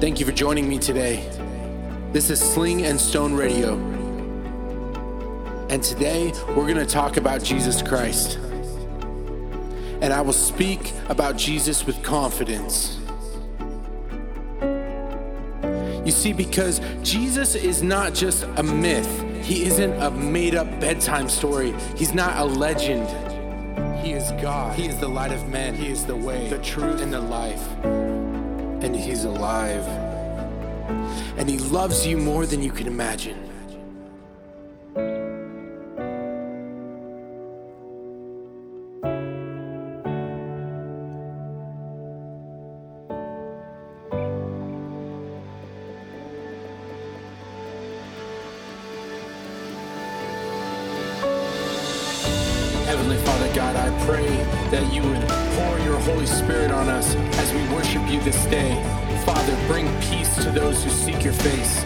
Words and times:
Thank 0.00 0.20
you 0.20 0.26
for 0.26 0.30
joining 0.30 0.68
me 0.68 0.78
today. 0.78 1.28
This 2.12 2.30
is 2.30 2.38
Sling 2.38 2.86
and 2.86 3.00
Stone 3.00 3.34
Radio. 3.34 3.74
And 5.70 5.82
today 5.82 6.32
we're 6.50 6.72
going 6.72 6.76
to 6.76 6.86
talk 6.86 7.16
about 7.16 7.42
Jesus 7.42 7.82
Christ. 7.82 8.36
And 10.00 10.12
I 10.12 10.20
will 10.20 10.32
speak 10.32 10.92
about 11.08 11.36
Jesus 11.36 11.84
with 11.84 12.00
confidence. 12.04 12.96
You 16.06 16.12
see, 16.12 16.32
because 16.32 16.80
Jesus 17.02 17.56
is 17.56 17.82
not 17.82 18.14
just 18.14 18.44
a 18.54 18.62
myth, 18.62 19.24
He 19.44 19.64
isn't 19.64 20.00
a 20.00 20.12
made 20.12 20.54
up 20.54 20.68
bedtime 20.78 21.28
story, 21.28 21.74
He's 21.96 22.14
not 22.14 22.38
a 22.38 22.44
legend. 22.44 23.08
He 23.98 24.12
is 24.12 24.30
God. 24.40 24.76
He 24.76 24.86
is 24.86 24.96
the 24.98 25.08
light 25.08 25.32
of 25.32 25.48
men. 25.48 25.74
He 25.74 25.88
is 25.88 26.06
the 26.06 26.14
way, 26.14 26.48
the 26.48 26.58
truth, 26.58 27.02
and 27.02 27.12
the 27.12 27.20
life. 27.20 28.07
And 28.88 28.96
He's 28.96 29.24
alive. 29.24 29.86
And 31.36 31.46
He 31.46 31.58
loves 31.58 32.06
you 32.06 32.16
more 32.16 32.46
than 32.46 32.62
you 32.62 32.70
can 32.70 32.86
imagine. 32.86 33.36
Heavenly 52.86 53.18
Father 53.18 53.54
God, 53.54 53.76
I 53.76 54.06
pray 54.06 54.57
that 54.70 54.92
you 54.92 55.00
would 55.00 55.24
pour 55.56 55.78
your 55.80 55.98
Holy 56.00 56.26
Spirit 56.26 56.70
on 56.70 56.88
us 56.88 57.14
as 57.40 57.52
we 57.54 57.62
worship 57.74 58.04
you 58.10 58.20
this 58.20 58.44
day. 58.46 58.76
Father, 59.24 59.56
bring 59.66 59.88
peace 60.02 60.34
to 60.44 60.50
those 60.50 60.84
who 60.84 60.90
seek 60.90 61.24
your 61.24 61.32
face. 61.32 61.84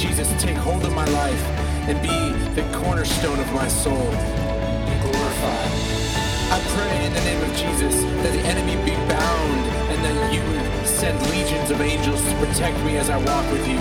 Jesus, 0.00 0.32
take 0.40 0.56
hold 0.56 0.82
of 0.84 0.94
my 0.94 1.04
life 1.04 1.44
and 1.88 2.00
be 2.00 2.08
the 2.56 2.66
cornerstone 2.78 3.38
of 3.38 3.52
my 3.52 3.68
soul. 3.68 4.08
Be 4.88 4.96
glorified. 5.04 5.72
I 6.48 6.58
pray 6.72 7.04
in 7.04 7.12
the 7.12 7.20
name 7.20 7.42
of 7.42 7.52
Jesus 7.52 8.00
that 8.24 8.32
the 8.32 8.44
enemy 8.48 8.76
be 8.80 8.96
bound 9.12 9.60
and 9.92 10.00
that 10.00 10.32
you 10.32 10.40
would 10.40 10.86
send 10.86 11.20
legions 11.28 11.70
of 11.70 11.82
angels 11.82 12.22
to 12.22 12.34
protect 12.36 12.78
me 12.84 12.96
as 12.96 13.10
I 13.10 13.18
walk 13.18 13.44
with 13.52 13.68
you. 13.68 13.80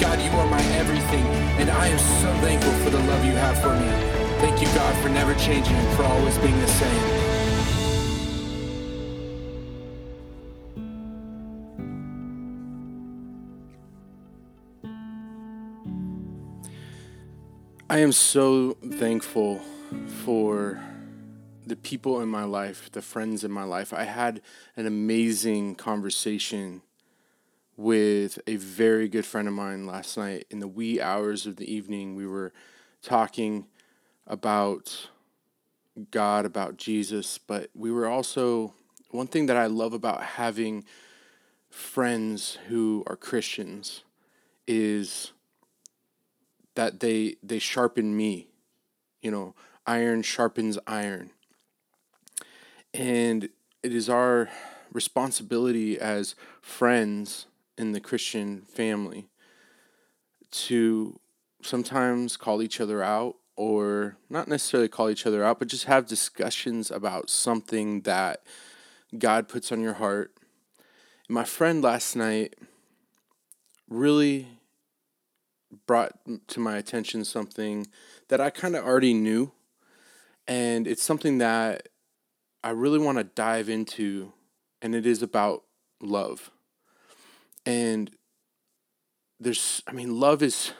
God, 0.00 0.18
you 0.24 0.30
are 0.32 0.46
my 0.48 0.62
everything, 0.80 1.26
and 1.60 1.68
I 1.68 1.88
am 1.88 1.98
so 1.98 2.32
thankful 2.40 2.72
for 2.84 2.88
the 2.88 3.00
love 3.04 3.22
you 3.22 3.32
have 3.32 3.60
for 3.60 3.74
me. 3.76 3.90
Thank 4.40 4.62
you, 4.62 4.68
God, 4.68 4.96
for 5.02 5.10
never 5.10 5.34
changing 5.34 5.76
and 5.76 5.96
for 5.96 6.04
always 6.04 6.38
being 6.38 6.58
the 6.58 6.68
same. 6.68 7.19
I 17.90 17.98
am 17.98 18.12
so 18.12 18.74
thankful 18.74 19.58
for 20.22 20.80
the 21.66 21.74
people 21.74 22.20
in 22.20 22.28
my 22.28 22.44
life, 22.44 22.88
the 22.92 23.02
friends 23.02 23.42
in 23.42 23.50
my 23.50 23.64
life. 23.64 23.92
I 23.92 24.04
had 24.04 24.42
an 24.76 24.86
amazing 24.86 25.74
conversation 25.74 26.82
with 27.76 28.38
a 28.46 28.54
very 28.54 29.08
good 29.08 29.26
friend 29.26 29.48
of 29.48 29.54
mine 29.54 29.88
last 29.88 30.16
night 30.16 30.46
in 30.50 30.60
the 30.60 30.68
wee 30.68 31.00
hours 31.00 31.46
of 31.46 31.56
the 31.56 31.68
evening. 31.68 32.14
We 32.14 32.28
were 32.28 32.52
talking 33.02 33.66
about 34.24 35.08
God, 36.12 36.46
about 36.46 36.76
Jesus, 36.76 37.38
but 37.38 37.70
we 37.74 37.90
were 37.90 38.06
also 38.06 38.72
one 39.10 39.26
thing 39.26 39.46
that 39.46 39.56
I 39.56 39.66
love 39.66 39.94
about 39.94 40.22
having 40.22 40.84
friends 41.70 42.56
who 42.68 43.02
are 43.08 43.16
Christians 43.16 44.04
is 44.68 45.32
that 46.74 47.00
they 47.00 47.36
they 47.42 47.58
sharpen 47.58 48.16
me. 48.16 48.48
You 49.22 49.30
know, 49.30 49.54
iron 49.86 50.22
sharpens 50.22 50.78
iron. 50.86 51.30
And 52.92 53.48
it 53.82 53.94
is 53.94 54.08
our 54.08 54.48
responsibility 54.92 55.98
as 55.98 56.34
friends 56.60 57.46
in 57.78 57.92
the 57.92 58.00
Christian 58.00 58.62
family 58.62 59.28
to 60.50 61.20
sometimes 61.62 62.36
call 62.36 62.62
each 62.62 62.80
other 62.80 63.02
out 63.02 63.36
or 63.56 64.16
not 64.28 64.48
necessarily 64.48 64.88
call 64.88 65.10
each 65.10 65.26
other 65.26 65.44
out, 65.44 65.58
but 65.58 65.68
just 65.68 65.84
have 65.84 66.06
discussions 66.06 66.90
about 66.90 67.28
something 67.30 68.00
that 68.02 68.42
God 69.16 69.48
puts 69.48 69.70
on 69.70 69.80
your 69.80 69.94
heart. 69.94 70.32
My 71.28 71.44
friend 71.44 71.82
last 71.82 72.16
night 72.16 72.54
really 73.88 74.48
brought 75.86 76.12
to 76.48 76.60
my 76.60 76.76
attention 76.76 77.24
something 77.24 77.86
that 78.28 78.40
I 78.40 78.50
kind 78.50 78.76
of 78.76 78.84
already 78.84 79.14
knew, 79.14 79.52
and 80.46 80.86
it's 80.86 81.02
something 81.02 81.38
that 81.38 81.88
I 82.62 82.70
really 82.70 82.98
want 82.98 83.18
to 83.18 83.24
dive 83.24 83.68
into, 83.68 84.32
and 84.82 84.94
it 84.94 85.06
is 85.06 85.22
about 85.22 85.64
love. 86.00 86.50
And 87.64 88.10
there's, 89.38 89.82
I 89.86 89.92
mean, 89.92 90.18
love 90.18 90.42
is 90.42 90.72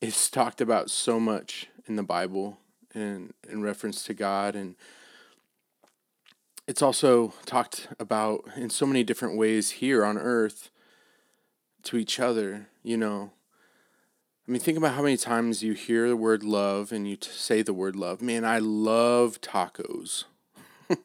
is 0.00 0.28
talked 0.28 0.60
about 0.60 0.90
so 0.90 1.20
much 1.20 1.68
in 1.86 1.94
the 1.94 2.02
Bible 2.02 2.58
and 2.92 3.32
in 3.48 3.62
reference 3.62 4.02
to 4.04 4.14
God 4.14 4.56
and 4.56 4.74
it's 6.66 6.82
also 6.82 7.34
talked 7.44 7.88
about 7.98 8.44
in 8.56 8.70
so 8.70 8.86
many 8.86 9.02
different 9.02 9.36
ways 9.36 9.70
here 9.70 10.04
on 10.04 10.16
earth 10.16 10.70
to 11.82 11.96
each 11.96 12.20
other, 12.20 12.68
you 12.82 12.96
know. 12.96 13.32
I 14.46 14.50
mean, 14.50 14.60
think 14.60 14.76
about 14.76 14.94
how 14.94 15.02
many 15.02 15.16
times 15.16 15.62
you 15.62 15.72
hear 15.72 16.08
the 16.08 16.16
word 16.16 16.42
love 16.42 16.90
and 16.90 17.08
you 17.08 17.14
t- 17.14 17.30
say 17.30 17.62
the 17.62 17.72
word 17.72 17.94
love. 17.94 18.20
Man, 18.20 18.44
I 18.44 18.58
love 18.58 19.40
tacos. 19.40 20.24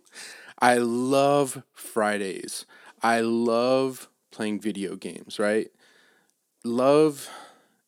I 0.60 0.78
love 0.80 1.62
Fridays. 1.72 2.66
I 3.04 3.20
love 3.20 4.10
playing 4.32 4.60
video 4.60 4.96
games, 4.96 5.38
right? 5.38 5.68
Love 6.64 7.30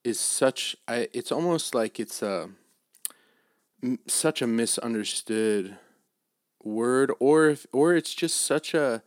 is 0.04 0.20
such 0.20 0.76
I 0.88 1.08
it's 1.14 1.32
almost 1.32 1.74
like 1.74 2.00
it's 2.00 2.22
a 2.22 2.50
m- 3.84 4.00
such 4.08 4.44
a 4.44 4.48
misunderstood 4.48 5.78
word 6.64 7.12
or 7.20 7.50
if, 7.50 7.66
or 7.74 7.96
it's 7.96 8.14
just 8.14 8.40
such 8.40 8.76
a 8.76 9.02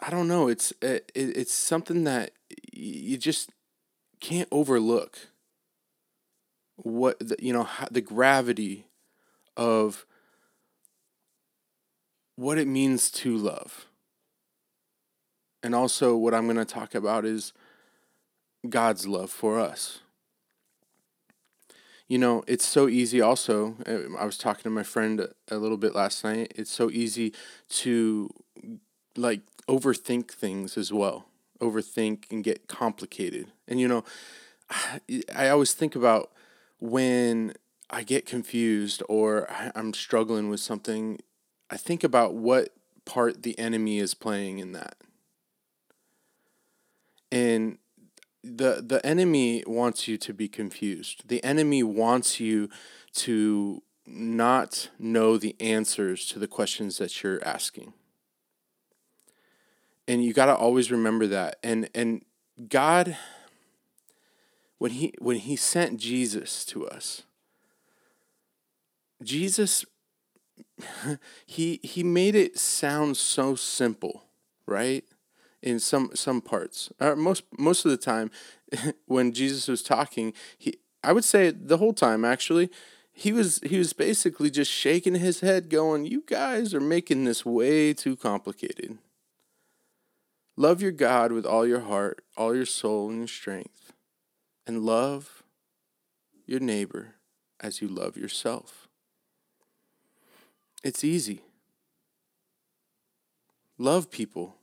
I 0.00 0.08
don't 0.08 0.26
know, 0.26 0.48
it's 0.48 0.72
it, 0.80 1.12
it's 1.14 1.52
something 1.52 2.04
that 2.04 2.30
you 2.72 3.18
just 3.18 3.50
can't 4.20 4.48
overlook 4.50 5.28
what 6.76 7.18
the, 7.18 7.36
you 7.38 7.52
know 7.52 7.68
the 7.90 8.00
gravity 8.00 8.86
of 9.56 10.06
what 12.36 12.58
it 12.58 12.66
means 12.66 13.10
to 13.10 13.36
love. 13.36 13.86
And 15.62 15.74
also 15.74 16.16
what 16.16 16.32
I'm 16.32 16.44
going 16.44 16.56
to 16.56 16.64
talk 16.64 16.94
about 16.94 17.26
is 17.26 17.52
God's 18.68 19.06
love 19.06 19.30
for 19.30 19.60
us. 19.60 20.00
You 22.08 22.18
know, 22.18 22.42
it's 22.46 22.66
so 22.66 22.88
easy 22.88 23.20
also. 23.20 23.76
uh, 23.86 24.16
I 24.18 24.24
was 24.24 24.38
talking 24.38 24.64
to 24.64 24.70
my 24.70 24.82
friend 24.82 25.28
a 25.48 25.56
little 25.56 25.76
bit 25.76 25.94
last 25.94 26.24
night. 26.24 26.52
It's 26.56 26.70
so 26.70 26.90
easy 26.90 27.32
to 27.68 28.30
like 29.16 29.42
overthink 29.68 30.30
things 30.30 30.76
as 30.76 30.92
well. 30.92 31.26
Overthink 31.60 32.24
and 32.30 32.42
get 32.42 32.68
complicated. 32.68 33.48
And 33.68 33.80
you 33.80 33.88
know, 33.88 34.04
I 35.34 35.48
always 35.48 35.72
think 35.74 35.94
about 35.96 36.32
when 36.78 37.54
I 37.90 38.02
get 38.02 38.26
confused 38.26 39.02
or 39.08 39.48
I'm 39.74 39.92
struggling 39.92 40.48
with 40.48 40.60
something, 40.60 41.18
I 41.70 41.76
think 41.76 42.04
about 42.04 42.34
what 42.34 42.70
part 43.04 43.42
the 43.42 43.58
enemy 43.58 43.98
is 43.98 44.14
playing 44.14 44.58
in 44.58 44.72
that. 44.72 44.96
And 47.32 47.78
the 48.42 48.82
the 48.84 49.04
enemy 49.04 49.62
wants 49.66 50.08
you 50.08 50.16
to 50.18 50.32
be 50.32 50.48
confused. 50.48 51.28
The 51.28 51.42
enemy 51.44 51.82
wants 51.82 52.40
you 52.40 52.70
to 53.14 53.82
not 54.06 54.88
know 54.98 55.36
the 55.36 55.54
answers 55.60 56.26
to 56.26 56.38
the 56.38 56.48
questions 56.48 56.98
that 56.98 57.22
you're 57.22 57.44
asking. 57.44 57.92
And 60.10 60.24
you 60.24 60.32
got 60.32 60.46
to 60.46 60.56
always 60.56 60.90
remember 60.90 61.26
that. 61.28 61.58
And 61.62 61.88
and 61.94 62.24
God 62.68 63.16
when 64.78 64.90
he 64.92 65.14
when 65.18 65.36
he 65.36 65.54
sent 65.54 66.00
Jesus 66.00 66.64
to 66.66 66.86
us 66.88 67.22
Jesus 69.22 69.84
he 71.46 71.78
he 71.82 72.02
made 72.02 72.34
it 72.34 72.58
sound 72.58 73.16
so 73.16 73.54
simple, 73.54 74.24
right? 74.66 75.04
in 75.62 75.78
some 75.78 76.10
some 76.14 76.40
parts. 76.40 76.90
or 77.00 77.16
most 77.16 77.44
most 77.58 77.84
of 77.84 77.90
the 77.90 77.96
time, 77.96 78.30
when 79.06 79.32
Jesus 79.32 79.68
was 79.68 79.82
talking, 79.82 80.32
he 80.56 80.78
I 81.04 81.12
would 81.12 81.24
say 81.24 81.50
the 81.50 81.78
whole 81.78 81.92
time 81.92 82.24
actually, 82.24 82.70
he 83.12 83.32
was 83.32 83.60
he 83.62 83.78
was 83.78 83.92
basically 83.92 84.50
just 84.50 84.70
shaking 84.70 85.14
his 85.14 85.40
head, 85.40 85.68
going, 85.68 86.06
"You 86.06 86.22
guys 86.26 86.74
are 86.74 86.80
making 86.80 87.24
this 87.24 87.44
way 87.44 87.92
too 87.92 88.16
complicated. 88.16 88.98
Love 90.60 90.82
your 90.82 90.92
God 90.92 91.32
with 91.32 91.46
all 91.46 91.66
your 91.66 91.80
heart, 91.80 92.22
all 92.36 92.54
your 92.54 92.66
soul, 92.66 93.08
and 93.08 93.20
your 93.20 93.26
strength, 93.26 93.94
and 94.66 94.84
love 94.84 95.42
your 96.44 96.60
neighbor 96.60 97.14
as 97.60 97.80
you 97.80 97.88
love 97.88 98.14
yourself. 98.14 98.86
It's 100.84 101.02
easy. 101.02 101.40
Love 103.78 104.10
people. 104.10 104.56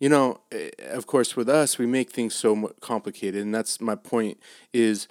You 0.00 0.08
know, 0.08 0.40
eh, 0.50 0.70
of 0.88 1.06
course, 1.06 1.36
with 1.36 1.50
us, 1.50 1.76
we 1.76 1.84
make 1.84 2.10
things 2.10 2.34
so 2.34 2.72
complicated, 2.80 3.42
and 3.42 3.54
that's 3.54 3.82
my 3.82 3.96
point. 3.96 4.38
Is 4.72 5.08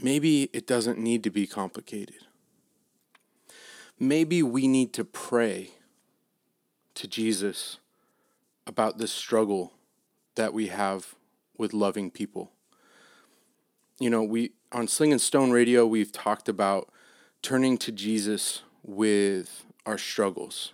maybe 0.00 0.44
it 0.54 0.66
doesn't 0.66 0.98
need 0.98 1.22
to 1.24 1.30
be 1.30 1.46
complicated. 1.46 2.22
Maybe 4.00 4.42
we 4.42 4.66
need 4.66 4.94
to 4.94 5.04
pray 5.04 5.72
to 6.94 7.06
Jesus 7.06 7.80
about 8.66 8.98
this 8.98 9.12
struggle 9.12 9.72
that 10.34 10.52
we 10.52 10.68
have 10.68 11.14
with 11.58 11.72
loving 11.72 12.10
people. 12.10 12.50
You 13.98 14.10
know, 14.10 14.22
we 14.22 14.52
on 14.72 14.88
Sling 14.88 15.12
and 15.12 15.20
Stone 15.20 15.52
Radio, 15.52 15.86
we've 15.86 16.12
talked 16.12 16.48
about 16.48 16.90
turning 17.40 17.78
to 17.78 17.92
Jesus 17.92 18.62
with 18.82 19.64
our 19.86 19.96
struggles 19.96 20.72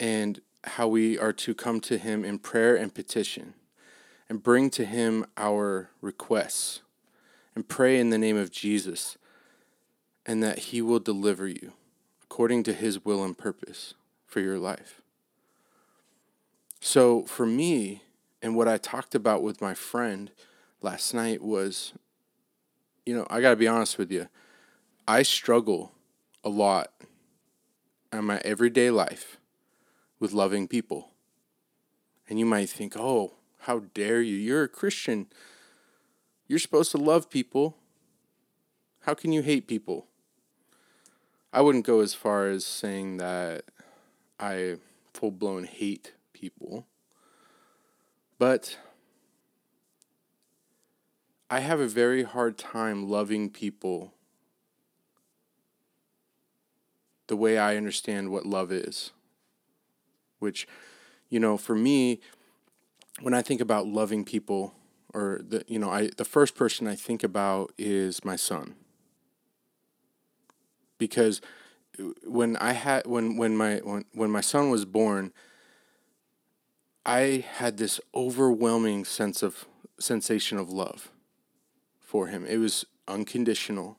and 0.00 0.40
how 0.64 0.88
we 0.88 1.18
are 1.18 1.32
to 1.32 1.54
come 1.54 1.80
to 1.80 1.98
Him 1.98 2.24
in 2.24 2.38
prayer 2.38 2.74
and 2.74 2.94
petition 2.94 3.54
and 4.28 4.42
bring 4.42 4.70
to 4.70 4.84
Him 4.84 5.26
our 5.36 5.90
requests 6.00 6.80
and 7.54 7.68
pray 7.68 8.00
in 8.00 8.10
the 8.10 8.18
name 8.18 8.36
of 8.36 8.50
Jesus 8.50 9.18
and 10.24 10.42
that 10.42 10.60
He 10.60 10.80
will 10.80 11.00
deliver 11.00 11.46
you 11.46 11.74
according 12.22 12.62
to 12.64 12.72
His 12.72 13.04
will 13.04 13.22
and 13.22 13.36
purpose 13.36 13.94
for 14.26 14.40
your 14.40 14.58
life. 14.58 15.01
So 16.84 17.22
for 17.26 17.46
me, 17.46 18.02
and 18.42 18.56
what 18.56 18.66
I 18.66 18.76
talked 18.76 19.14
about 19.14 19.44
with 19.44 19.60
my 19.60 19.72
friend 19.72 20.32
last 20.80 21.14
night 21.14 21.40
was, 21.40 21.92
you 23.06 23.14
know, 23.14 23.24
I 23.30 23.40
got 23.40 23.50
to 23.50 23.56
be 23.56 23.68
honest 23.68 23.98
with 23.98 24.10
you. 24.10 24.26
I 25.06 25.22
struggle 25.22 25.92
a 26.42 26.48
lot 26.48 26.90
in 28.12 28.24
my 28.24 28.38
everyday 28.44 28.90
life 28.90 29.36
with 30.18 30.32
loving 30.32 30.66
people. 30.66 31.10
And 32.28 32.40
you 32.40 32.46
might 32.46 32.68
think, 32.68 32.96
oh, 32.96 33.34
how 33.60 33.84
dare 33.94 34.20
you? 34.20 34.34
You're 34.34 34.64
a 34.64 34.68
Christian. 34.68 35.28
You're 36.48 36.58
supposed 36.58 36.90
to 36.90 36.98
love 36.98 37.30
people. 37.30 37.76
How 39.02 39.14
can 39.14 39.30
you 39.30 39.42
hate 39.42 39.68
people? 39.68 40.08
I 41.52 41.60
wouldn't 41.60 41.86
go 41.86 42.00
as 42.00 42.12
far 42.12 42.48
as 42.48 42.66
saying 42.66 43.18
that 43.18 43.66
I 44.40 44.78
full 45.14 45.30
blown 45.30 45.62
hate 45.62 46.14
people. 46.42 46.86
But 48.38 48.76
I 51.48 51.60
have 51.60 51.78
a 51.78 51.86
very 51.86 52.24
hard 52.24 52.58
time 52.58 53.08
loving 53.08 53.48
people 53.48 54.12
the 57.28 57.36
way 57.36 57.58
I 57.58 57.76
understand 57.76 58.30
what 58.30 58.44
love 58.44 58.72
is. 58.72 59.12
Which, 60.40 60.66
you 61.30 61.38
know, 61.38 61.56
for 61.56 61.76
me, 61.76 62.20
when 63.20 63.34
I 63.34 63.42
think 63.42 63.60
about 63.60 63.86
loving 63.86 64.24
people, 64.24 64.74
or 65.14 65.42
the 65.48 65.64
you 65.68 65.78
know, 65.78 65.90
I 65.90 66.10
the 66.16 66.24
first 66.24 66.56
person 66.56 66.88
I 66.88 66.96
think 66.96 67.22
about 67.22 67.72
is 67.78 68.24
my 68.24 68.34
son. 68.34 68.74
Because 70.98 71.40
when 72.26 72.56
I 72.56 72.72
had 72.72 73.06
when 73.06 73.36
when 73.36 73.56
my 73.56 73.76
when, 73.84 74.04
when 74.12 74.30
my 74.32 74.40
son 74.40 74.70
was 74.70 74.84
born, 74.84 75.32
I 77.04 77.44
had 77.56 77.78
this 77.78 78.00
overwhelming 78.14 79.04
sense 79.04 79.42
of 79.42 79.66
sensation 79.98 80.58
of 80.58 80.70
love 80.70 81.10
for 82.00 82.28
him. 82.28 82.46
It 82.46 82.58
was 82.58 82.84
unconditional 83.08 83.98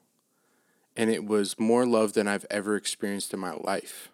and 0.96 1.10
it 1.10 1.24
was 1.24 1.58
more 1.58 1.86
love 1.86 2.12
than 2.12 2.28
I've 2.28 2.46
ever 2.50 2.76
experienced 2.76 3.34
in 3.34 3.40
my 3.40 3.52
life. 3.52 4.10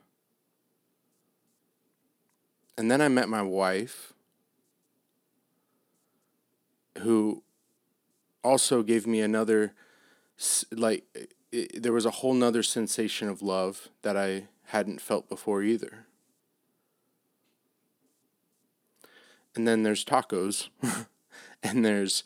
And 2.77 2.91
then 2.91 3.01
I 3.01 3.09
met 3.09 3.29
my 3.29 3.43
wife 3.43 4.15
who 6.99 7.43
also 8.43 8.83
gave 8.83 9.07
me 9.07 9.21
another 9.21 9.75
like 10.73 11.05
it, 11.53 11.83
there 11.83 11.93
was 11.93 12.07
a 12.07 12.11
whole 12.11 12.33
nother 12.33 12.63
sensation 12.63 13.29
of 13.29 13.43
love 13.43 13.89
that 14.03 14.17
I 14.17 14.49
hadn't 14.67 15.01
felt 15.01 15.29
before 15.29 15.63
either. 15.63 16.07
And 19.55 19.67
then 19.67 19.83
there's 19.83 20.05
tacos, 20.05 20.69
and 21.63 21.85
there's 21.85 22.25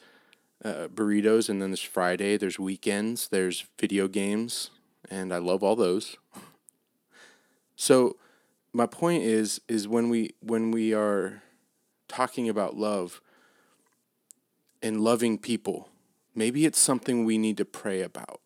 uh, 0.64 0.88
burritos, 0.88 1.48
and 1.48 1.60
then 1.60 1.70
there's 1.70 1.82
Friday, 1.82 2.36
there's 2.36 2.58
weekends, 2.58 3.28
there's 3.28 3.66
video 3.78 4.08
games, 4.08 4.70
and 5.10 5.32
I 5.32 5.38
love 5.38 5.62
all 5.62 5.76
those. 5.76 6.16
So 7.76 8.16
my 8.72 8.86
point 8.86 9.22
is 9.22 9.60
is 9.68 9.88
when 9.88 10.08
we 10.08 10.34
when 10.40 10.70
we 10.70 10.94
are 10.94 11.42
talking 12.08 12.48
about 12.48 12.76
love 12.76 13.20
and 14.82 15.00
loving 15.00 15.38
people, 15.38 15.88
maybe 16.34 16.66
it's 16.66 16.78
something 16.78 17.24
we 17.24 17.38
need 17.38 17.56
to 17.56 17.64
pray 17.64 18.02
about. 18.02 18.40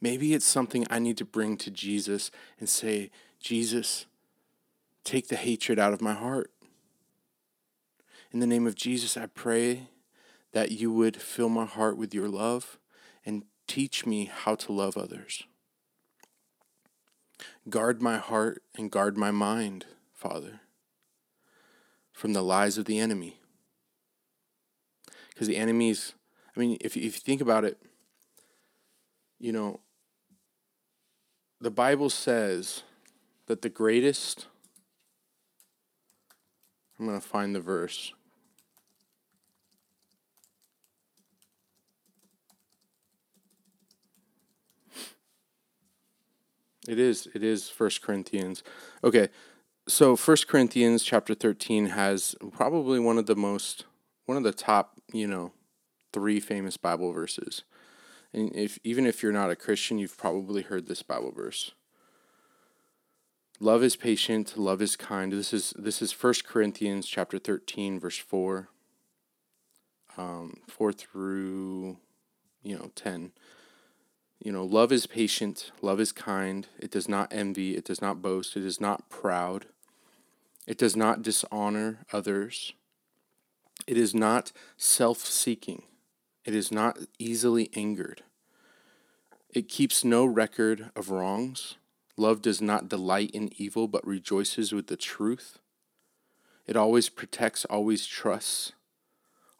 Maybe 0.00 0.34
it's 0.34 0.44
something 0.44 0.86
I 0.90 0.98
need 0.98 1.16
to 1.18 1.24
bring 1.24 1.56
to 1.58 1.70
Jesus 1.70 2.30
and 2.60 2.68
say, 2.68 3.10
Jesus, 3.40 4.04
take 5.02 5.28
the 5.28 5.36
hatred 5.36 5.78
out 5.78 5.94
of 5.94 6.02
my 6.02 6.12
heart. 6.12 6.50
In 8.32 8.40
the 8.40 8.46
name 8.46 8.66
of 8.66 8.74
Jesus, 8.74 9.16
I 9.16 9.26
pray 9.26 9.88
that 10.52 10.70
you 10.72 10.92
would 10.92 11.16
fill 11.16 11.48
my 11.48 11.66
heart 11.66 11.96
with 11.96 12.14
your 12.14 12.28
love 12.28 12.78
and 13.24 13.44
teach 13.66 14.06
me 14.06 14.26
how 14.26 14.54
to 14.54 14.72
love 14.72 14.96
others. 14.96 15.44
Guard 17.68 18.02
my 18.02 18.18
heart 18.18 18.62
and 18.76 18.90
guard 18.90 19.16
my 19.16 19.30
mind, 19.30 19.86
Father, 20.12 20.60
from 22.12 22.32
the 22.32 22.42
lies 22.42 22.78
of 22.78 22.84
the 22.84 22.98
enemy. 22.98 23.38
Because 25.30 25.48
the 25.48 25.56
enemy's, 25.56 26.14
I 26.56 26.60
mean, 26.60 26.76
if, 26.80 26.96
if 26.96 27.04
you 27.04 27.10
think 27.10 27.40
about 27.40 27.64
it, 27.64 27.82
you 29.40 29.52
know, 29.52 29.80
the 31.60 31.70
Bible 31.70 32.10
says 32.10 32.82
that 33.46 33.62
the 33.62 33.68
greatest, 33.68 34.46
I'm 36.98 37.06
going 37.06 37.20
to 37.20 37.26
find 37.26 37.54
the 37.54 37.60
verse 37.60 38.12
It 46.86 46.98
is. 46.98 47.28
It 47.34 47.42
is 47.42 47.68
First 47.68 48.02
Corinthians. 48.02 48.62
Okay, 49.02 49.28
so 49.88 50.16
First 50.16 50.48
Corinthians 50.48 51.02
chapter 51.02 51.34
thirteen 51.34 51.86
has 51.86 52.34
probably 52.52 52.98
one 52.98 53.18
of 53.18 53.26
the 53.26 53.36
most, 53.36 53.86
one 54.26 54.36
of 54.36 54.44
the 54.44 54.52
top, 54.52 55.00
you 55.12 55.26
know, 55.26 55.52
three 56.12 56.40
famous 56.40 56.76
Bible 56.76 57.12
verses. 57.12 57.64
And 58.32 58.54
if 58.54 58.78
even 58.84 59.06
if 59.06 59.22
you're 59.22 59.32
not 59.32 59.50
a 59.50 59.56
Christian, 59.56 59.98
you've 59.98 60.18
probably 60.18 60.62
heard 60.62 60.86
this 60.86 61.02
Bible 61.02 61.32
verse. 61.32 61.72
Love 63.60 63.84
is 63.84 63.94
patient, 63.94 64.58
love 64.58 64.82
is 64.82 64.96
kind. 64.96 65.32
This 65.32 65.52
is 65.52 65.72
this 65.78 66.02
is 66.02 66.10
First 66.10 66.44
Corinthians 66.44 67.06
chapter 67.06 67.38
13 67.38 68.00
verse 68.00 68.18
4. 68.18 68.68
Um 70.16 70.58
4 70.68 70.92
through 70.92 71.98
you 72.62 72.76
know 72.76 72.90
10. 72.96 73.32
You 74.44 74.52
know, 74.52 74.64
love 74.64 74.92
is 74.92 75.06
patient, 75.06 75.70
love 75.80 76.00
is 76.00 76.12
kind, 76.12 76.66
it 76.78 76.90
does 76.90 77.08
not 77.08 77.32
envy, 77.32 77.76
it 77.76 77.84
does 77.84 78.02
not 78.02 78.20
boast, 78.20 78.58
it 78.58 78.64
is 78.64 78.78
not 78.78 79.08
proud, 79.08 79.66
it 80.66 80.76
does 80.76 80.94
not 80.94 81.22
dishonor 81.22 82.00
others, 82.12 82.74
it 83.86 83.96
is 83.96 84.14
not 84.14 84.52
self 84.76 85.20
seeking, 85.20 85.84
it 86.44 86.54
is 86.54 86.70
not 86.70 86.98
easily 87.18 87.70
angered, 87.74 88.22
it 89.48 89.66
keeps 89.66 90.04
no 90.04 90.26
record 90.26 90.90
of 90.94 91.08
wrongs. 91.08 91.76
Love 92.16 92.42
does 92.42 92.60
not 92.60 92.88
delight 92.88 93.30
in 93.32 93.50
evil, 93.56 93.88
but 93.88 94.06
rejoices 94.06 94.72
with 94.72 94.86
the 94.86 94.96
truth. 94.96 95.58
It 96.66 96.76
always 96.76 97.08
protects, 97.08 97.64
always 97.64 98.06
trusts, 98.06 98.72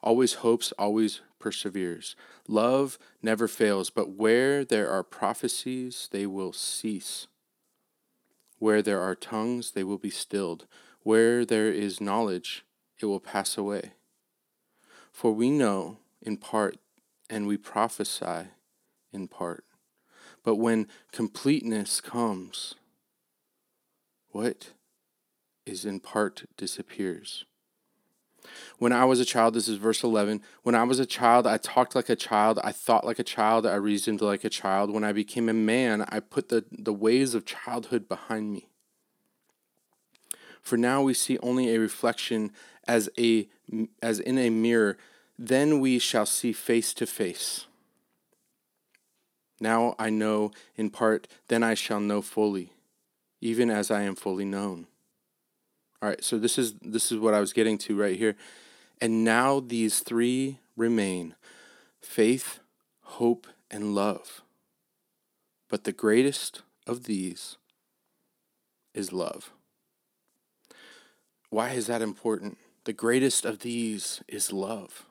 always 0.01 0.35
hopes, 0.35 0.71
always 0.79 1.21
perseveres. 1.39 2.15
Love 2.47 2.97
never 3.21 3.47
fails, 3.47 3.89
but 3.89 4.11
where 4.11 4.63
there 4.63 4.89
are 4.89 5.03
prophecies, 5.03 6.07
they 6.11 6.25
will 6.25 6.53
cease. 6.53 7.27
Where 8.57 8.81
there 8.81 9.01
are 9.01 9.15
tongues, 9.15 9.71
they 9.71 9.83
will 9.83 9.97
be 9.97 10.09
stilled. 10.09 10.65
Where 11.03 11.45
there 11.45 11.71
is 11.71 12.01
knowledge, 12.01 12.65
it 12.99 13.05
will 13.05 13.19
pass 13.19 13.57
away. 13.57 13.91
For 15.11 15.31
we 15.31 15.49
know 15.49 15.97
in 16.21 16.37
part, 16.37 16.77
and 17.29 17.47
we 17.47 17.57
prophesy 17.57 18.47
in 19.11 19.27
part. 19.27 19.65
But 20.45 20.55
when 20.55 20.87
completeness 21.11 21.99
comes, 21.99 22.75
what? 24.29 24.69
is 25.65 25.85
in 25.85 25.99
part 25.99 26.43
disappears. 26.57 27.45
When 28.77 28.91
I 28.91 29.05
was 29.05 29.19
a 29.19 29.25
child, 29.25 29.55
this 29.55 29.67
is 29.67 29.77
verse 29.77 30.03
11. 30.03 30.41
When 30.61 30.75
I 30.75 30.83
was 30.83 30.99
a 30.99 31.05
child, 31.05 31.47
I 31.47 31.57
talked 31.57 31.95
like 31.95 32.09
a 32.09 32.15
child. 32.15 32.59
I 32.63 32.71
thought 32.71 33.05
like 33.05 33.17
a 33.17 33.23
child. 33.23 33.65
I 33.65 33.75
reasoned 33.75 34.21
like 34.21 34.43
a 34.43 34.49
child. 34.49 34.91
When 34.91 35.03
I 35.03 35.11
became 35.11 35.49
a 35.49 35.53
man, 35.53 36.05
I 36.09 36.19
put 36.19 36.49
the, 36.49 36.63
the 36.71 36.93
ways 36.93 37.33
of 37.33 37.45
childhood 37.45 38.07
behind 38.07 38.53
me. 38.53 38.67
For 40.61 40.77
now 40.77 41.01
we 41.01 41.15
see 41.15 41.39
only 41.39 41.73
a 41.73 41.79
reflection 41.79 42.51
as, 42.87 43.09
a, 43.17 43.49
as 44.01 44.19
in 44.19 44.37
a 44.37 44.51
mirror. 44.51 44.97
Then 45.39 45.79
we 45.79 45.97
shall 45.97 46.27
see 46.27 46.53
face 46.53 46.93
to 46.95 47.07
face. 47.07 47.65
Now 49.59 49.95
I 49.97 50.09
know 50.09 50.51
in 50.75 50.89
part, 50.89 51.27
then 51.47 51.63
I 51.63 51.73
shall 51.73 51.99
know 51.99 52.21
fully, 52.21 52.73
even 53.41 53.69
as 53.69 53.89
I 53.89 54.01
am 54.01 54.15
fully 54.15 54.45
known. 54.45 54.87
All 56.01 56.09
right, 56.09 56.23
so 56.23 56.37
this 56.37 56.57
is 56.57 56.75
this 56.81 57.11
is 57.11 57.19
what 57.19 57.33
I 57.33 57.39
was 57.39 57.53
getting 57.53 57.77
to 57.79 57.95
right 57.95 58.17
here. 58.17 58.35
And 59.01 59.23
now 59.23 59.59
these 59.59 59.99
three 59.99 60.59
remain: 60.75 61.35
faith, 62.01 62.59
hope, 63.01 63.47
and 63.71 63.95
love. 63.95 64.41
But 65.69 65.83
the 65.83 65.93
greatest 65.93 66.61
of 66.85 67.05
these 67.05 67.57
is 68.93 69.11
love. 69.11 69.51
Why 71.49 71.69
is 71.69 71.87
that 71.87 72.01
important? 72.01 72.57
The 72.83 72.93
greatest 72.93 73.45
of 73.45 73.59
these 73.59 74.21
is 74.27 74.53
love. 74.53 75.05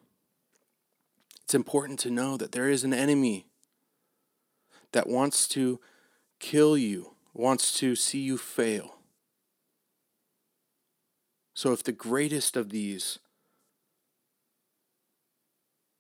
It's 1.43 1.55
important 1.55 1.99
to 2.01 2.11
know 2.11 2.37
that 2.37 2.53
there 2.53 2.69
is 2.69 2.85
an 2.85 2.95
enemy 2.95 3.47
that 4.95 5.09
wants 5.09 5.49
to 5.49 5.81
kill 6.39 6.79
you, 6.79 7.15
wants 7.35 7.77
to 7.79 7.97
see 7.97 8.21
you 8.21 8.39
fail. 8.39 8.95
So, 11.53 11.73
if 11.73 11.83
the 11.83 11.93
greatest 11.93 12.57
of 12.57 12.71
these, 12.71 13.19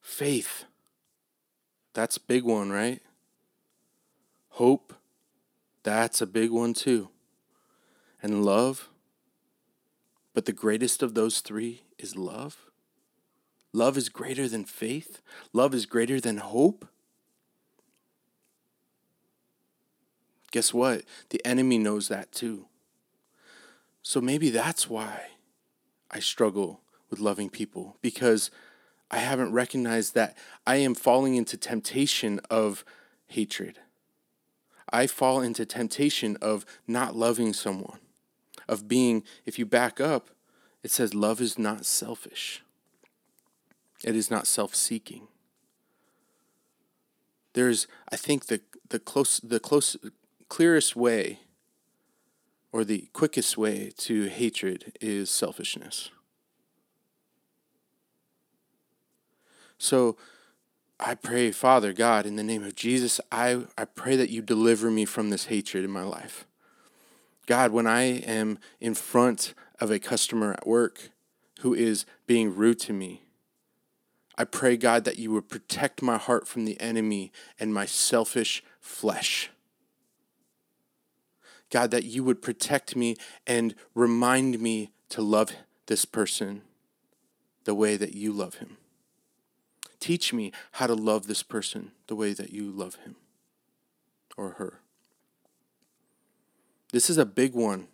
faith, 0.00 0.64
that's 1.92 2.16
a 2.16 2.20
big 2.20 2.44
one, 2.44 2.70
right? 2.70 3.02
Hope, 4.50 4.94
that's 5.82 6.20
a 6.20 6.26
big 6.26 6.50
one 6.50 6.72
too. 6.72 7.08
And 8.22 8.44
love, 8.44 8.88
but 10.34 10.44
the 10.44 10.52
greatest 10.52 11.02
of 11.02 11.14
those 11.14 11.40
three 11.40 11.82
is 11.98 12.16
love. 12.16 12.70
Love 13.72 13.96
is 13.96 14.08
greater 14.08 14.48
than 14.48 14.64
faith, 14.64 15.20
love 15.52 15.74
is 15.74 15.84
greater 15.84 16.20
than 16.20 16.38
hope. 16.38 16.86
Guess 20.54 20.72
what? 20.72 21.02
The 21.30 21.44
enemy 21.44 21.78
knows 21.78 22.06
that 22.06 22.30
too. 22.30 22.66
So 24.02 24.20
maybe 24.20 24.50
that's 24.50 24.88
why 24.88 25.30
I 26.12 26.20
struggle 26.20 26.82
with 27.10 27.18
loving 27.18 27.50
people 27.50 27.96
because 28.00 28.52
I 29.10 29.16
haven't 29.18 29.50
recognized 29.50 30.14
that 30.14 30.38
I 30.64 30.76
am 30.76 30.94
falling 30.94 31.34
into 31.34 31.56
temptation 31.56 32.38
of 32.50 32.84
hatred. 33.26 33.80
I 34.92 35.08
fall 35.08 35.40
into 35.40 35.66
temptation 35.66 36.36
of 36.40 36.64
not 36.86 37.16
loving 37.16 37.52
someone, 37.52 37.98
of 38.68 38.86
being, 38.86 39.24
if 39.44 39.58
you 39.58 39.66
back 39.66 40.00
up, 40.00 40.30
it 40.84 40.92
says 40.92 41.14
love 41.14 41.40
is 41.40 41.58
not 41.58 41.84
selfish. 41.84 42.62
It 44.04 44.14
is 44.14 44.30
not 44.30 44.46
self-seeking. 44.46 45.26
There's, 47.54 47.88
I 48.08 48.14
think, 48.14 48.46
the 48.46 48.60
the 48.88 49.00
close 49.00 49.40
the 49.42 49.58
close 49.58 49.96
clearest 50.54 50.94
way 50.94 51.40
or 52.70 52.84
the 52.84 53.08
quickest 53.12 53.58
way 53.58 53.90
to 53.96 54.28
hatred 54.28 54.96
is 55.00 55.28
selfishness. 55.28 56.12
So 59.78 60.16
I 61.00 61.16
pray, 61.16 61.50
Father 61.50 61.92
God, 61.92 62.24
in 62.24 62.36
the 62.36 62.44
name 62.44 62.62
of 62.62 62.76
Jesus, 62.76 63.20
I, 63.32 63.64
I 63.76 63.84
pray 63.84 64.14
that 64.14 64.30
you 64.30 64.42
deliver 64.42 64.92
me 64.92 65.04
from 65.04 65.30
this 65.30 65.46
hatred 65.46 65.82
in 65.82 65.90
my 65.90 66.04
life. 66.04 66.46
God, 67.46 67.72
when 67.72 67.88
I 67.88 68.02
am 68.02 68.60
in 68.80 68.94
front 68.94 69.54
of 69.80 69.90
a 69.90 69.98
customer 69.98 70.52
at 70.52 70.68
work 70.68 71.10
who 71.62 71.74
is 71.74 72.06
being 72.28 72.54
rude 72.54 72.78
to 72.78 72.92
me, 72.92 73.24
I 74.38 74.44
pray, 74.44 74.76
God, 74.76 75.02
that 75.02 75.18
you 75.18 75.32
would 75.32 75.48
protect 75.48 76.00
my 76.00 76.16
heart 76.16 76.46
from 76.46 76.64
the 76.64 76.80
enemy 76.80 77.32
and 77.58 77.74
my 77.74 77.86
selfish 77.86 78.62
flesh. 78.80 79.50
God, 81.74 81.90
that 81.90 82.04
you 82.04 82.22
would 82.22 82.40
protect 82.40 82.94
me 82.94 83.16
and 83.48 83.74
remind 83.96 84.60
me 84.60 84.92
to 85.08 85.20
love 85.20 85.50
this 85.86 86.04
person 86.04 86.62
the 87.64 87.74
way 87.74 87.96
that 87.96 88.14
you 88.14 88.32
love 88.32 88.54
him. 88.54 88.76
Teach 89.98 90.32
me 90.32 90.52
how 90.70 90.86
to 90.86 90.94
love 90.94 91.26
this 91.26 91.42
person 91.42 91.90
the 92.06 92.14
way 92.14 92.32
that 92.32 92.52
you 92.52 92.70
love 92.70 92.94
him 93.04 93.16
or 94.36 94.50
her. 94.50 94.82
This 96.92 97.10
is 97.10 97.18
a 97.18 97.26
big 97.26 97.54
one 97.54 97.88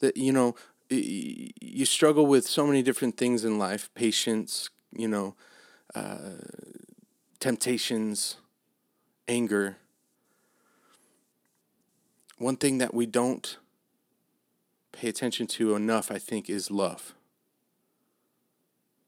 that, 0.00 0.18
you 0.18 0.30
know, 0.30 0.54
you 0.90 1.86
struggle 1.86 2.26
with 2.26 2.46
so 2.46 2.66
many 2.66 2.82
different 2.82 3.16
things 3.16 3.42
in 3.42 3.56
life 3.56 3.88
patience, 3.94 4.68
you 4.92 5.08
know, 5.08 5.34
uh, 5.94 6.42
temptations, 7.40 8.36
anger 9.26 9.78
one 12.38 12.56
thing 12.56 12.78
that 12.78 12.94
we 12.94 13.06
don't 13.06 13.58
pay 14.92 15.08
attention 15.08 15.46
to 15.46 15.74
enough, 15.74 16.10
I 16.10 16.18
think, 16.18 16.48
is 16.48 16.70
love. 16.70 17.14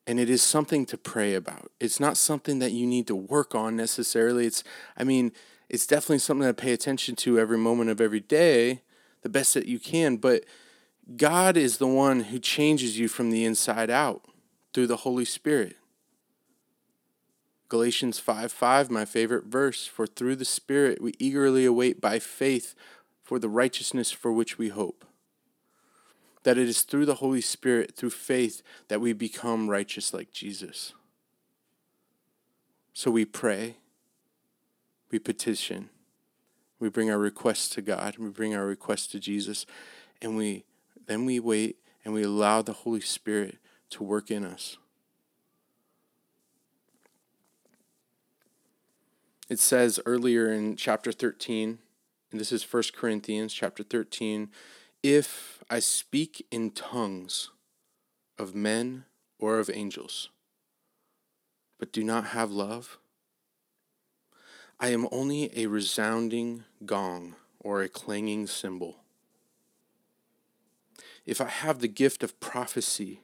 And 0.06 0.18
it 0.18 0.28
is 0.28 0.42
something 0.42 0.86
to 0.86 0.98
pray 0.98 1.34
about. 1.34 1.70
It's 1.78 2.00
not 2.00 2.16
something 2.16 2.58
that 2.58 2.72
you 2.72 2.86
need 2.86 3.06
to 3.06 3.16
work 3.16 3.54
on 3.54 3.76
necessarily. 3.76 4.46
It's, 4.46 4.64
I 4.96 5.04
mean, 5.04 5.32
it's 5.68 5.86
definitely 5.86 6.18
something 6.18 6.48
to 6.48 6.54
pay 6.54 6.72
attention 6.72 7.14
to 7.16 7.38
every 7.38 7.58
moment 7.58 7.90
of 7.90 8.00
every 8.00 8.20
day, 8.20 8.82
the 9.22 9.28
best 9.28 9.54
that 9.54 9.66
you 9.66 9.78
can. 9.78 10.16
But 10.16 10.44
God 11.16 11.56
is 11.56 11.78
the 11.78 11.86
one 11.86 12.20
who 12.24 12.38
changes 12.38 12.98
you 12.98 13.08
from 13.08 13.30
the 13.30 13.44
inside 13.44 13.90
out 13.90 14.24
through 14.72 14.88
the 14.88 14.98
Holy 14.98 15.24
Spirit. 15.24 15.76
Galatians 17.68 18.18
5 18.18 18.50
5, 18.50 18.90
my 18.90 19.04
favorite 19.04 19.44
verse. 19.44 19.86
For 19.86 20.06
through 20.06 20.36
the 20.36 20.44
Spirit 20.44 21.00
we 21.00 21.14
eagerly 21.18 21.64
await 21.64 22.00
by 22.00 22.18
faith 22.18 22.74
for 23.30 23.38
the 23.38 23.48
righteousness 23.48 24.10
for 24.10 24.32
which 24.32 24.58
we 24.58 24.70
hope. 24.70 25.04
That 26.42 26.58
it 26.58 26.68
is 26.68 26.82
through 26.82 27.06
the 27.06 27.14
Holy 27.22 27.40
Spirit, 27.40 27.94
through 27.94 28.10
faith, 28.10 28.60
that 28.88 29.00
we 29.00 29.12
become 29.12 29.70
righteous 29.70 30.12
like 30.12 30.32
Jesus. 30.32 30.94
So 32.92 33.08
we 33.08 33.24
pray, 33.24 33.76
we 35.12 35.20
petition, 35.20 35.90
we 36.80 36.88
bring 36.88 37.08
our 37.08 37.20
requests 37.20 37.68
to 37.68 37.82
God, 37.82 38.18
we 38.18 38.30
bring 38.30 38.52
our 38.52 38.66
requests 38.66 39.06
to 39.12 39.20
Jesus, 39.20 39.64
and 40.20 40.36
we 40.36 40.64
then 41.06 41.24
we 41.24 41.38
wait 41.38 41.76
and 42.04 42.12
we 42.12 42.24
allow 42.24 42.62
the 42.62 42.72
Holy 42.72 43.00
Spirit 43.00 43.58
to 43.90 44.02
work 44.02 44.32
in 44.32 44.44
us. 44.44 44.76
It 49.48 49.60
says 49.60 50.00
earlier 50.04 50.52
in 50.52 50.74
chapter 50.74 51.12
13, 51.12 51.78
and 52.30 52.40
this 52.40 52.52
is 52.52 52.70
1 52.70 52.82
Corinthians 52.94 53.52
chapter 53.52 53.82
13, 53.82 54.50
if 55.02 55.62
I 55.68 55.80
speak 55.80 56.46
in 56.50 56.70
tongues 56.70 57.50
of 58.38 58.54
men 58.54 59.04
or 59.38 59.58
of 59.58 59.70
angels, 59.70 60.28
but 61.78 61.92
do 61.92 62.04
not 62.04 62.26
have 62.26 62.50
love, 62.50 62.98
I 64.78 64.88
am 64.88 65.08
only 65.10 65.50
a 65.58 65.66
resounding 65.66 66.64
gong 66.86 67.34
or 67.58 67.82
a 67.82 67.88
clanging 67.88 68.46
cymbal. 68.46 68.96
If 71.26 71.40
I 71.40 71.48
have 71.48 71.80
the 71.80 71.88
gift 71.88 72.22
of 72.22 72.38
prophecy 72.40 73.20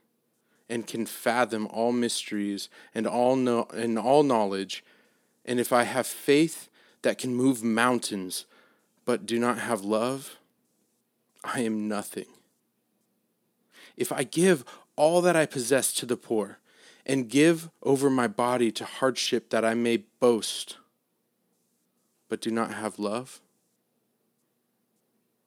and 0.68 0.86
can 0.86 1.06
fathom 1.06 1.66
all 1.68 1.92
mysteries 1.92 2.68
and 2.94 3.06
all, 3.06 3.36
know, 3.36 3.68
and 3.72 3.98
all 3.98 4.22
knowledge, 4.22 4.84
and 5.44 5.60
if 5.60 5.72
I 5.72 5.84
have 5.84 6.06
faith 6.06 6.68
that 7.02 7.18
can 7.18 7.34
move 7.34 7.62
mountains, 7.62 8.46
but 9.06 9.24
do 9.24 9.38
not 9.38 9.58
have 9.58 9.80
love, 9.80 10.36
I 11.42 11.60
am 11.60 11.88
nothing. 11.88 12.26
If 13.96 14.12
I 14.12 14.24
give 14.24 14.64
all 14.96 15.22
that 15.22 15.36
I 15.36 15.46
possess 15.46 15.94
to 15.94 16.06
the 16.06 16.16
poor 16.16 16.58
and 17.06 17.30
give 17.30 17.70
over 17.82 18.10
my 18.10 18.26
body 18.26 18.70
to 18.72 18.84
hardship 18.84 19.48
that 19.50 19.64
I 19.64 19.74
may 19.74 19.98
boast, 20.20 20.76
but 22.28 22.40
do 22.40 22.50
not 22.50 22.74
have 22.74 22.98
love, 22.98 23.40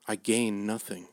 I 0.07 0.15
gain 0.15 0.65
nothing. 0.65 1.07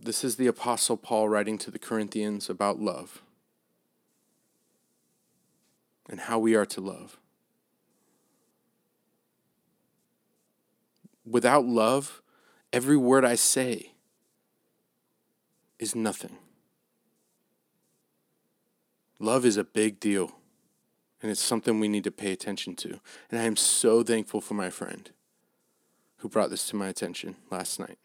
This 0.00 0.24
is 0.24 0.34
the 0.36 0.48
Apostle 0.48 0.96
Paul 0.96 1.28
writing 1.28 1.58
to 1.58 1.70
the 1.70 1.78
Corinthians 1.78 2.50
about 2.50 2.80
love 2.80 3.22
and 6.08 6.20
how 6.20 6.38
we 6.38 6.56
are 6.56 6.66
to 6.66 6.80
love. 6.80 7.18
Without 11.24 11.64
love, 11.64 12.22
every 12.72 12.96
word 12.96 13.24
I 13.24 13.34
say 13.34 13.92
is 15.78 15.94
nothing. 15.94 16.38
Love 19.18 19.44
is 19.44 19.56
a 19.56 19.64
big 19.64 20.00
deal, 20.00 20.32
and 21.20 21.30
it's 21.30 21.40
something 21.40 21.78
we 21.78 21.88
need 21.88 22.04
to 22.04 22.10
pay 22.10 22.32
attention 22.32 22.74
to. 22.76 23.00
And 23.30 23.40
I 23.40 23.44
am 23.44 23.56
so 23.56 24.02
thankful 24.02 24.40
for 24.40 24.54
my 24.54 24.70
friend 24.70 25.10
who 26.18 26.28
brought 26.28 26.50
this 26.50 26.68
to 26.68 26.76
my 26.76 26.88
attention 26.88 27.36
last 27.50 27.78
night. 27.78 27.98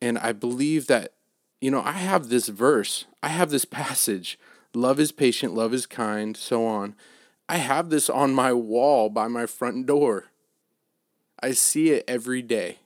And 0.00 0.18
I 0.18 0.32
believe 0.32 0.86
that, 0.88 1.12
you 1.60 1.70
know, 1.70 1.82
I 1.82 1.92
have 1.92 2.28
this 2.28 2.48
verse, 2.48 3.06
I 3.22 3.28
have 3.28 3.50
this 3.50 3.64
passage 3.64 4.38
love 4.74 5.00
is 5.00 5.10
patient, 5.10 5.54
love 5.54 5.72
is 5.72 5.86
kind, 5.86 6.36
so 6.36 6.66
on. 6.66 6.94
I 7.48 7.58
have 7.58 7.90
this 7.90 8.10
on 8.10 8.34
my 8.34 8.52
wall 8.52 9.08
by 9.08 9.28
my 9.28 9.46
front 9.46 9.86
door. 9.86 10.26
I 11.40 11.52
see 11.52 11.90
it 11.90 12.04
every 12.08 12.42
day. 12.42 12.78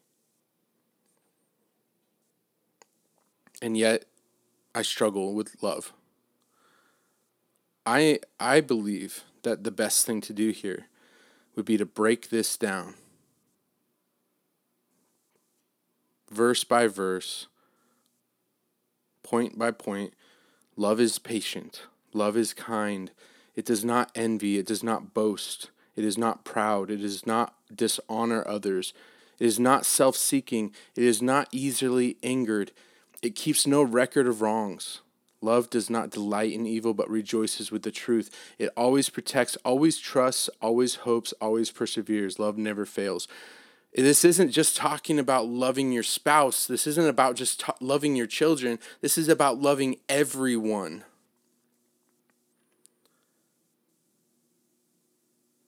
And 3.63 3.77
yet, 3.77 4.05
I 4.75 4.83
struggle 4.83 5.35
with 5.35 5.63
love. 5.63 5.93
I 7.87 8.21
I 8.39 8.61
believe 8.61 9.25
that 9.43 9.65
the 9.65 9.71
best 9.71 10.07
thing 10.07 10.21
to 10.23 10.33
do 10.33 10.51
here 10.51 10.87
would 11.57 11.65
be 11.65 11.77
to 11.77 11.87
break 11.87 12.29
this 12.29 12.57
down 12.57 12.95
verse 16.31 16.65
by 16.65 16.87
verse, 16.87 17.49
point 19.23 19.59
by 19.59 19.71
point. 19.71 20.15
Love 20.77 21.01
is 21.01 21.19
patient, 21.19 21.83
love 22.13 22.37
is 22.37 22.55
kind. 22.55 23.11
It 23.61 23.67
does 23.67 23.85
not 23.85 24.11
envy, 24.15 24.57
it 24.57 24.65
does 24.65 24.83
not 24.83 25.13
boast, 25.13 25.69
it 25.95 26.03
is 26.03 26.17
not 26.17 26.47
proud, 26.47 26.91
it 26.91 26.97
does 26.97 27.27
not 27.27 27.53
dishonor 27.71 28.43
others, 28.49 28.95
it 29.39 29.45
is 29.45 29.61
not 29.61 29.85
self 29.85 30.17
seeking, 30.17 30.73
it 30.97 31.05
is 31.05 31.21
not 31.21 31.47
easily 31.53 32.17
angered, 32.23 32.73
it 33.21 33.35
keeps 33.35 33.67
no 33.67 33.83
record 33.83 34.27
of 34.27 34.41
wrongs. 34.41 35.03
Love 35.43 35.69
does 35.69 35.91
not 35.91 36.09
delight 36.09 36.55
in 36.55 36.65
evil, 36.65 36.95
but 36.95 37.11
rejoices 37.11 37.71
with 37.71 37.83
the 37.83 37.91
truth. 37.91 38.31
It 38.59 38.71
always 38.79 39.11
protects, 39.11 39.57
always 39.57 39.99
trusts, 39.99 40.49
always 40.63 40.95
hopes, 40.95 41.35
always 41.39 41.71
perseveres. 41.71 42.39
Love 42.39 42.57
never 42.57 42.87
fails. 42.87 43.29
This 43.95 44.25
isn't 44.25 44.53
just 44.53 44.75
talking 44.75 45.19
about 45.19 45.49
loving 45.49 45.93
your 45.93 46.03
spouse. 46.03 46.67
This 46.67 46.87
isn't 46.87 47.09
about 47.09 47.37
just 47.37 47.63
loving 47.79 48.17
your 48.17 48.27
children. 48.27 48.79
This 49.03 49.19
is 49.19 49.29
about 49.29 49.61
loving 49.61 49.97
everyone. 50.09 51.05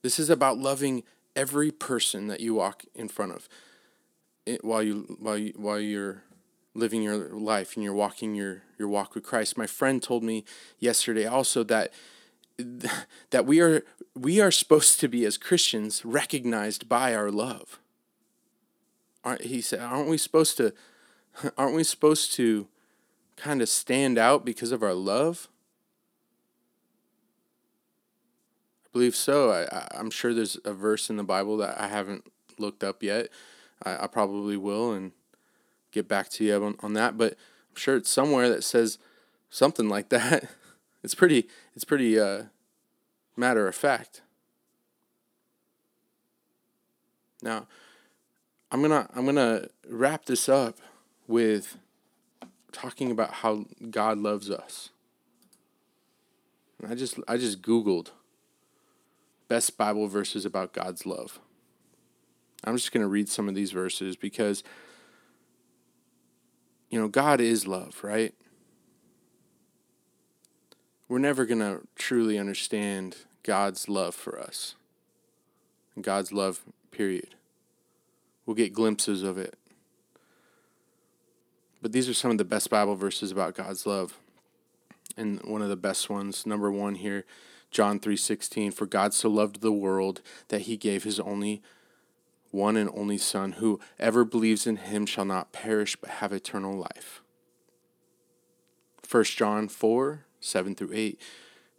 This 0.02 0.18
is 0.18 0.30
about 0.30 0.59
loving 0.59 1.04
every 1.35 1.71
person 1.71 2.26
that 2.26 2.40
you 2.40 2.54
walk 2.54 2.85
in 2.94 3.09
front 3.09 3.32
of 3.32 3.49
it, 4.44 4.64
while 4.64 4.82
you 4.82 5.16
while 5.21 5.38
you 5.38 5.52
while 5.56 5.80
you're 5.80 6.25
living 6.75 7.02
your 7.02 7.16
life 7.28 7.75
and 7.75 7.85
you're 7.85 7.94
walking 7.94 8.35
your 8.35 8.62
your 8.78 8.88
walk 8.88 9.14
with 9.14 9.25
Christ. 9.25 9.56
My 9.56 9.66
friend 9.66 10.02
told 10.02 10.23
me 10.23 10.44
yesterday 10.78 11.26
also 11.26 11.62
that 11.64 11.92
that 13.30 13.47
we 13.47 13.61
are 13.61 13.85
we 14.14 14.40
are 14.40 14.50
supposed 14.50 15.00
to 15.00 15.09
be 15.09 15.25
as 15.25 15.38
Christians 15.38 16.04
recognized 16.04 16.88
by 16.88 17.14
our 17.14 17.30
love. 17.30 17.78
Aren't, 19.25 19.42
he 19.42 19.61
said, 19.61 19.80
aren't 19.80 20.09
we 20.09 20.18
supposed 20.18 20.56
to 20.56 20.73
aren't 21.56 21.76
we 21.76 21.85
supposed 21.85 22.32
to 22.35 22.66
kind 23.37 23.62
of 23.62 23.68
stand 23.68 24.18
out 24.18 24.44
because 24.44 24.73
of 24.73 24.82
our 24.82 24.94
love? 24.94 25.49
I 28.81 28.81
believe 28.92 29.16
so. 29.16 29.50
I, 29.50 29.88
I'm 29.92 30.11
sure 30.11 30.34
there's 30.34 30.58
a 30.64 30.72
verse 30.72 31.11
in 31.11 31.16
the 31.16 31.25
Bible 31.25 31.56
that 31.58 31.80
I 31.80 31.88
haven't 31.88 32.30
looked 32.58 32.84
up 32.84 33.02
yet. 33.02 33.28
I, 33.82 34.04
I 34.04 34.06
probably 34.06 34.56
will 34.56 34.93
and 34.93 35.12
get 35.90 36.08
back 36.08 36.28
to 36.30 36.45
you 36.45 36.62
on, 36.64 36.76
on 36.80 36.93
that. 36.95 37.17
But 37.17 37.32
I'm 37.32 37.76
sure 37.76 37.97
it's 37.97 38.10
somewhere 38.10 38.49
that 38.49 38.64
says 38.64 38.99
something 39.50 39.88
like 39.88 40.08
that. 40.10 40.49
It's 41.04 41.17
pretty. 41.17 41.49
It's 41.75 41.84
pretty 41.84 42.17
uh, 42.17 42.45
matter 43.36 43.67
of 43.67 43.75
fact. 43.75 44.23
Now, 47.43 47.67
I'm 48.71 48.82
gonna 48.82 49.08
I'm 49.12 49.26
gonna 49.26 49.67
wrap 49.88 50.26
this 50.26 50.49
up 50.49 50.78
with 51.26 51.76
talking 52.71 53.10
about 53.10 53.32
how 53.32 53.64
God 53.90 54.19
loves 54.19 54.49
us. 54.49 54.90
And 56.80 56.90
I 56.90 56.95
just 56.95 57.19
I 57.26 57.36
just 57.36 57.62
googled 57.62 58.10
best 59.52 59.76
Bible 59.76 60.08
verses 60.08 60.47
about 60.47 60.73
God's 60.73 61.04
love. 61.04 61.38
I'm 62.65 62.75
just 62.75 62.91
going 62.91 63.02
to 63.02 63.06
read 63.06 63.28
some 63.28 63.50
of 63.50 63.54
these 63.54 63.71
verses 63.71 64.17
because 64.17 64.65
you 66.88 66.99
know, 66.99 67.06
God 67.06 67.38
is 67.38 67.67
love, 67.67 68.02
right? 68.02 68.32
We're 71.06 71.19
never 71.19 71.45
going 71.45 71.58
to 71.58 71.82
truly 71.97 72.38
understand 72.38 73.17
God's 73.43 73.91
love 73.91 74.15
for 74.15 74.41
us. 74.41 74.75
God's 76.00 76.32
love, 76.32 76.62
period. 76.91 77.34
We'll 78.47 78.56
get 78.56 78.73
glimpses 78.73 79.23
of 79.23 79.36
it. 79.36 79.58
But 81.82 81.93
these 81.93 82.08
are 82.08 82.15
some 82.15 82.30
of 82.30 82.38
the 82.38 82.47
best 82.47 82.71
Bible 82.71 82.95
verses 82.95 83.30
about 83.30 83.54
God's 83.54 83.84
love. 83.84 84.19
And 85.19 85.43
one 85.43 85.60
of 85.60 85.69
the 85.69 85.76
best 85.76 86.08
ones, 86.08 86.47
number 86.47 86.73
1 86.73 86.95
here, 86.95 87.26
John 87.73 87.99
3:16, 87.99 88.71
for 88.71 88.87
God 88.87 89.15
so 89.15 89.28
loved 89.28 89.61
the 89.61 89.73
world 89.73 90.21
that 90.49 90.63
he 90.63 90.76
gave 90.76 91.02
his 91.02 91.19
only 91.19 91.63
one 92.50 92.76
and 92.76 92.91
only 92.95 93.19
son 93.19 93.52
whoever 93.52 94.25
believes 94.25 94.67
in 94.67 94.76
him 94.76 95.06
shall 95.06 95.25
not 95.25 95.52
perish 95.52 95.97
but 95.97 96.11
have 96.11 96.32
eternal 96.32 96.76
life. 96.76 97.23
1 99.11 99.25
John 99.25 99.69
4, 99.69 100.26
7 100.39 100.75
through 100.75 100.93
8. 100.93 101.21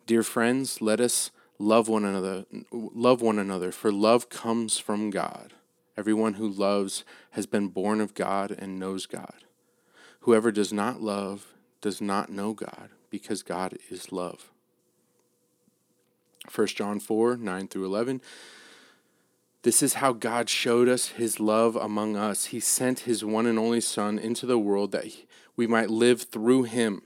Dear 0.06 0.24
friends, 0.24 0.82
let 0.82 1.00
us 1.00 1.32
love 1.60 1.88
one 1.88 2.04
another 2.04 2.46
love 2.72 3.22
one 3.22 3.40
another 3.40 3.72
for 3.72 3.92
love 3.92 4.30
comes 4.30 4.80
from 4.80 5.12
God. 5.12 5.54
Everyone 5.96 6.34
who 6.34 6.50
loves 6.50 7.06
has 7.32 7.46
been 7.46 7.68
born 7.68 8.02
of 8.02 8.16
God 8.16 8.50
and 8.52 8.80
knows 8.80 9.06
God. 9.06 9.46
Whoever 10.22 10.52
does 10.52 10.74
not 10.74 11.02
love 11.02 11.54
does 11.82 12.02
not 12.02 12.32
know 12.32 12.54
God, 12.54 12.90
because 13.10 13.44
God 13.44 13.78
is 13.90 14.12
love. 14.12 14.53
1 16.54 16.68
John 16.68 17.00
4 17.00 17.38
9 17.38 17.68
through 17.68 17.86
11. 17.86 18.22
This 19.64 19.82
is 19.82 19.96
how 19.96 20.12
God 20.12 20.50
showed 20.50 20.90
us 20.90 21.10
his 21.10 21.40
love 21.40 21.78
among 21.78 22.18
us. 22.18 22.46
He 22.46 22.60
sent 22.60 23.02
his 23.02 23.24
one 23.24 23.46
and 23.46 23.58
only 23.58 23.80
Son 23.80 24.20
into 24.20 24.46
the 24.46 24.60
world 24.60 24.92
that 24.92 25.06
we 25.56 25.68
might 25.68 25.90
live 25.90 26.24
through 26.24 26.64
him. 26.64 27.02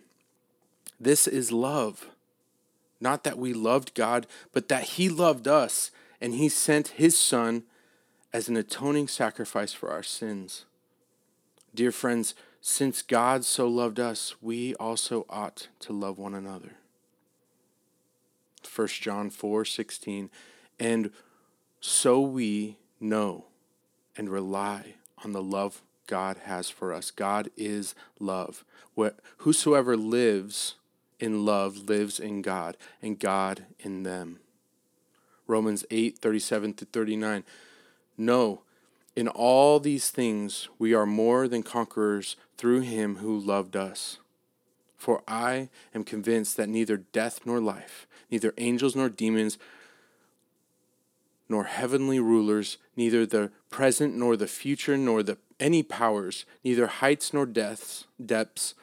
This 0.99 1.27
is 1.27 1.51
love. 1.51 2.07
Not 2.99 3.23
that 3.23 3.37
we 3.37 3.53
loved 3.53 3.93
God, 3.93 4.25
but 4.51 4.69
that 4.69 4.83
he 4.83 5.07
loved 5.07 5.47
us, 5.47 5.91
and 6.19 6.33
he 6.33 6.49
sent 6.49 6.89
his 6.89 7.15
Son 7.15 7.63
as 8.33 8.49
an 8.49 8.57
atoning 8.57 9.07
sacrifice 9.07 9.71
for 9.71 9.91
our 9.91 10.01
sins. 10.01 10.65
Dear 11.75 11.91
friends, 11.91 12.33
since 12.59 13.03
God 13.03 13.45
so 13.45 13.67
loved 13.67 13.99
us, 13.99 14.33
we 14.41 14.73
also 14.75 15.27
ought 15.29 15.67
to 15.81 15.93
love 15.93 16.17
one 16.17 16.33
another. 16.33 16.71
1 18.73 18.87
John 18.87 19.29
4 19.29 19.65
16. 19.65 20.29
And 20.79 21.11
so 21.79 22.21
we 22.21 22.77
know 22.99 23.45
and 24.15 24.29
rely 24.29 24.95
on 25.23 25.31
the 25.31 25.41
love 25.41 25.81
God 26.07 26.37
has 26.45 26.69
for 26.69 26.93
us. 26.93 27.11
God 27.11 27.49
is 27.57 27.93
love. 28.19 28.63
Whosoever 29.39 29.95
lives 29.95 30.75
in 31.19 31.45
love 31.45 31.89
lives 31.89 32.19
in 32.19 32.41
God, 32.41 32.77
and 33.01 33.19
God 33.19 33.65
in 33.79 34.03
them. 34.03 34.39
Romans 35.47 35.85
8 35.89 36.17
37 36.17 36.73
to 36.75 36.85
39. 36.85 37.43
No, 38.17 38.61
in 39.15 39.27
all 39.27 39.79
these 39.79 40.11
things 40.11 40.69
we 40.77 40.93
are 40.93 41.05
more 41.05 41.47
than 41.47 41.63
conquerors 41.63 42.35
through 42.57 42.81
him 42.81 43.17
who 43.17 43.37
loved 43.37 43.75
us. 43.75 44.19
For 44.97 45.23
I 45.27 45.69
am 45.93 46.03
convinced 46.03 46.57
that 46.57 46.69
neither 46.69 46.97
death 46.97 47.41
nor 47.45 47.59
life, 47.59 48.07
neither 48.31 48.53
angels 48.57 48.95
nor 48.95 49.09
demons, 49.09 49.57
nor 51.47 51.65
heavenly 51.65 52.19
rulers, 52.19 52.77
neither 52.95 53.25
the 53.25 53.51
present 53.69 54.15
nor 54.15 54.35
the 54.35 54.47
future, 54.47 54.97
nor 54.97 55.23
the 55.23 55.37
any 55.59 55.83
powers, 55.83 56.45
neither 56.63 56.87
heights 56.87 57.33
nor 57.33 57.45
depths, 57.45 58.05
depths, 58.23 58.73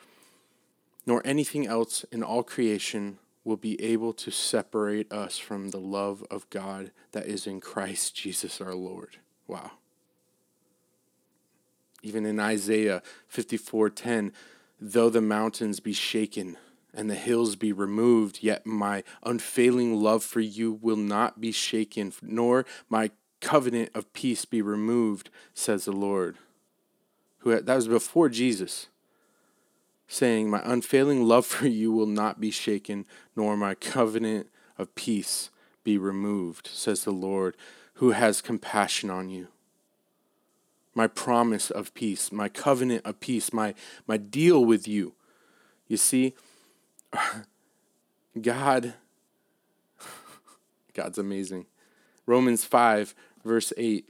nor 1.06 1.20
anything 1.24 1.66
else 1.66 2.04
in 2.10 2.22
all 2.22 2.42
creation 2.42 3.18
will 3.44 3.56
be 3.56 3.80
able 3.82 4.12
to 4.14 4.30
separate 4.30 5.12
us 5.12 5.36
from 5.36 5.68
the 5.68 5.80
love 5.80 6.24
of 6.30 6.48
God 6.48 6.90
that 7.12 7.26
is 7.26 7.46
in 7.46 7.60
Christ 7.60 8.16
Jesus 8.16 8.60
our 8.60 8.74
Lord. 8.74 9.18
Wow. 9.46 9.72
Even 12.02 12.24
in 12.24 12.40
Isaiah 12.40 13.02
54:10, 13.28 14.32
though 14.80 15.10
the 15.10 15.20
mountains 15.20 15.80
be 15.80 15.92
shaken 15.92 16.56
and 16.92 17.10
the 17.10 17.14
hills 17.14 17.56
be 17.56 17.72
removed, 17.72 18.38
yet 18.42 18.64
my 18.66 19.02
unfailing 19.24 20.00
love 20.00 20.22
for 20.22 20.40
you 20.40 20.78
will 20.80 20.96
not 20.96 21.40
be 21.40 21.52
shaken, 21.52 22.12
nor 22.22 22.64
my 22.88 23.10
covenant 23.40 23.90
of 23.94 24.12
peace 24.12 24.44
be 24.44 24.62
removed, 24.62 25.30
says 25.52 25.84
the 25.84 25.92
Lord. 25.92 26.36
Who 27.38 27.50
had, 27.50 27.66
that 27.66 27.76
was 27.76 27.88
before 27.88 28.28
Jesus, 28.28 28.86
saying, 30.06 30.48
My 30.48 30.62
unfailing 30.64 31.24
love 31.24 31.46
for 31.46 31.66
you 31.66 31.92
will 31.92 32.06
not 32.06 32.40
be 32.40 32.50
shaken, 32.50 33.04
nor 33.36 33.56
my 33.56 33.74
covenant 33.74 34.48
of 34.78 34.94
peace 34.94 35.50
be 35.82 35.98
removed, 35.98 36.68
says 36.72 37.04
the 37.04 37.12
Lord, 37.12 37.56
who 37.94 38.12
has 38.12 38.40
compassion 38.40 39.10
on 39.10 39.28
you. 39.28 39.48
My 40.94 41.06
promise 41.06 41.70
of 41.70 41.92
peace, 41.94 42.30
my 42.30 42.48
covenant 42.48 43.04
of 43.04 43.18
peace, 43.20 43.52
my, 43.52 43.74
my 44.06 44.16
deal 44.16 44.64
with 44.64 44.86
you. 44.86 45.14
You 45.88 45.96
see, 45.96 46.34
God, 48.40 48.94
God's 50.94 51.18
amazing. 51.18 51.66
Romans 52.26 52.64
5, 52.64 53.14
verse 53.44 53.72
8. 53.76 54.08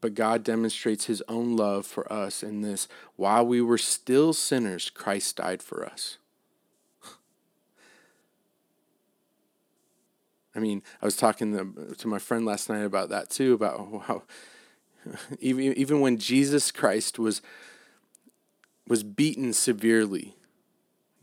But 0.00 0.14
God 0.14 0.44
demonstrates 0.44 1.06
his 1.06 1.24
own 1.26 1.56
love 1.56 1.84
for 1.84 2.10
us 2.12 2.44
in 2.44 2.62
this 2.62 2.86
while 3.16 3.44
we 3.44 3.60
were 3.60 3.78
still 3.78 4.32
sinners, 4.32 4.90
Christ 4.90 5.36
died 5.36 5.60
for 5.60 5.84
us. 5.84 6.18
I 10.54 10.60
mean, 10.60 10.84
I 11.02 11.04
was 11.04 11.16
talking 11.16 11.52
to, 11.56 11.96
to 11.96 12.06
my 12.06 12.20
friend 12.20 12.46
last 12.46 12.68
night 12.68 12.84
about 12.84 13.08
that 13.08 13.28
too, 13.28 13.54
about 13.54 14.04
how 14.04 14.22
even, 15.40 15.64
even 15.74 16.00
when 16.00 16.18
Jesus 16.18 16.70
Christ 16.70 17.18
was, 17.18 17.42
was 18.86 19.02
beaten 19.02 19.52
severely, 19.52 20.36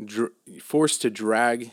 dr- 0.04 0.34
forced 0.62 1.02
to 1.02 1.10
drag 1.10 1.72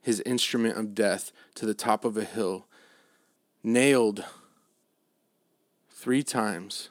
his 0.00 0.20
instrument 0.20 0.76
of 0.76 0.94
death 0.94 1.32
to 1.54 1.66
the 1.66 1.74
top 1.74 2.04
of 2.04 2.16
a 2.16 2.24
hill, 2.24 2.66
nailed 3.62 4.24
three 5.90 6.22
times 6.22 6.90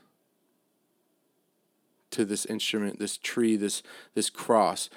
to 2.12 2.26
this 2.26 2.46
instrument, 2.46 3.00
this 3.00 3.18
tree, 3.18 3.56
this, 3.56 3.82
this 4.14 4.30
cross, 4.30 4.90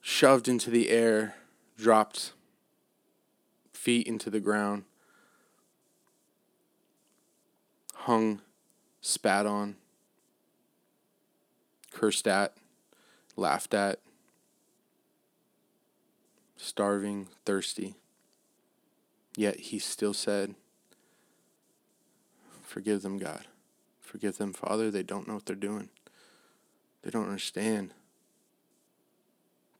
shoved 0.00 0.48
into 0.48 0.70
the 0.70 0.90
air, 0.90 1.36
dropped 1.78 2.32
feet 3.72 4.06
into 4.06 4.30
the 4.30 4.40
ground, 4.40 4.84
hung, 8.04 8.38
spat 9.00 9.46
on, 9.46 9.76
cursed 11.90 12.28
at, 12.28 12.54
laughed 13.34 13.72
at, 13.72 13.98
starving, 16.58 17.28
thirsty. 17.46 17.94
Yet 19.36 19.58
he 19.58 19.78
still 19.78 20.12
said, 20.12 20.54
Forgive 22.62 23.02
them, 23.02 23.18
God. 23.18 23.46
Forgive 24.00 24.36
them, 24.36 24.52
Father. 24.52 24.90
They 24.90 25.02
don't 25.02 25.26
know 25.26 25.34
what 25.34 25.46
they're 25.46 25.56
doing, 25.56 25.88
they 27.02 27.10
don't 27.10 27.26
understand. 27.26 27.94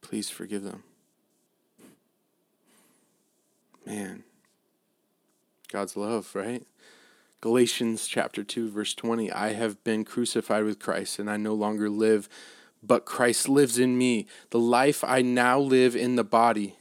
Please 0.01 0.29
forgive 0.29 0.63
them. 0.63 0.83
Man, 3.85 4.23
God's 5.71 5.95
love, 5.95 6.29
right? 6.35 6.63
Galatians 7.45 8.07
chapter 8.07 8.43
2 8.43 8.71
verse 8.71 8.95
20 8.95 9.31
I 9.31 9.53
have 9.53 9.83
been 9.83 10.03
crucified 10.03 10.63
with 10.63 10.79
Christ 10.79 11.19
and 11.19 11.29
I 11.29 11.37
no 11.37 11.53
longer 11.53 11.91
live 11.91 12.27
but 12.81 13.05
Christ 13.05 13.47
lives 13.47 13.77
in 13.77 13.99
me 13.99 14.25
the 14.49 14.57
life 14.57 15.03
I 15.03 15.21
now 15.21 15.59
live 15.59 15.95
in 15.95 16.15
the 16.15 16.23
body 16.23 16.75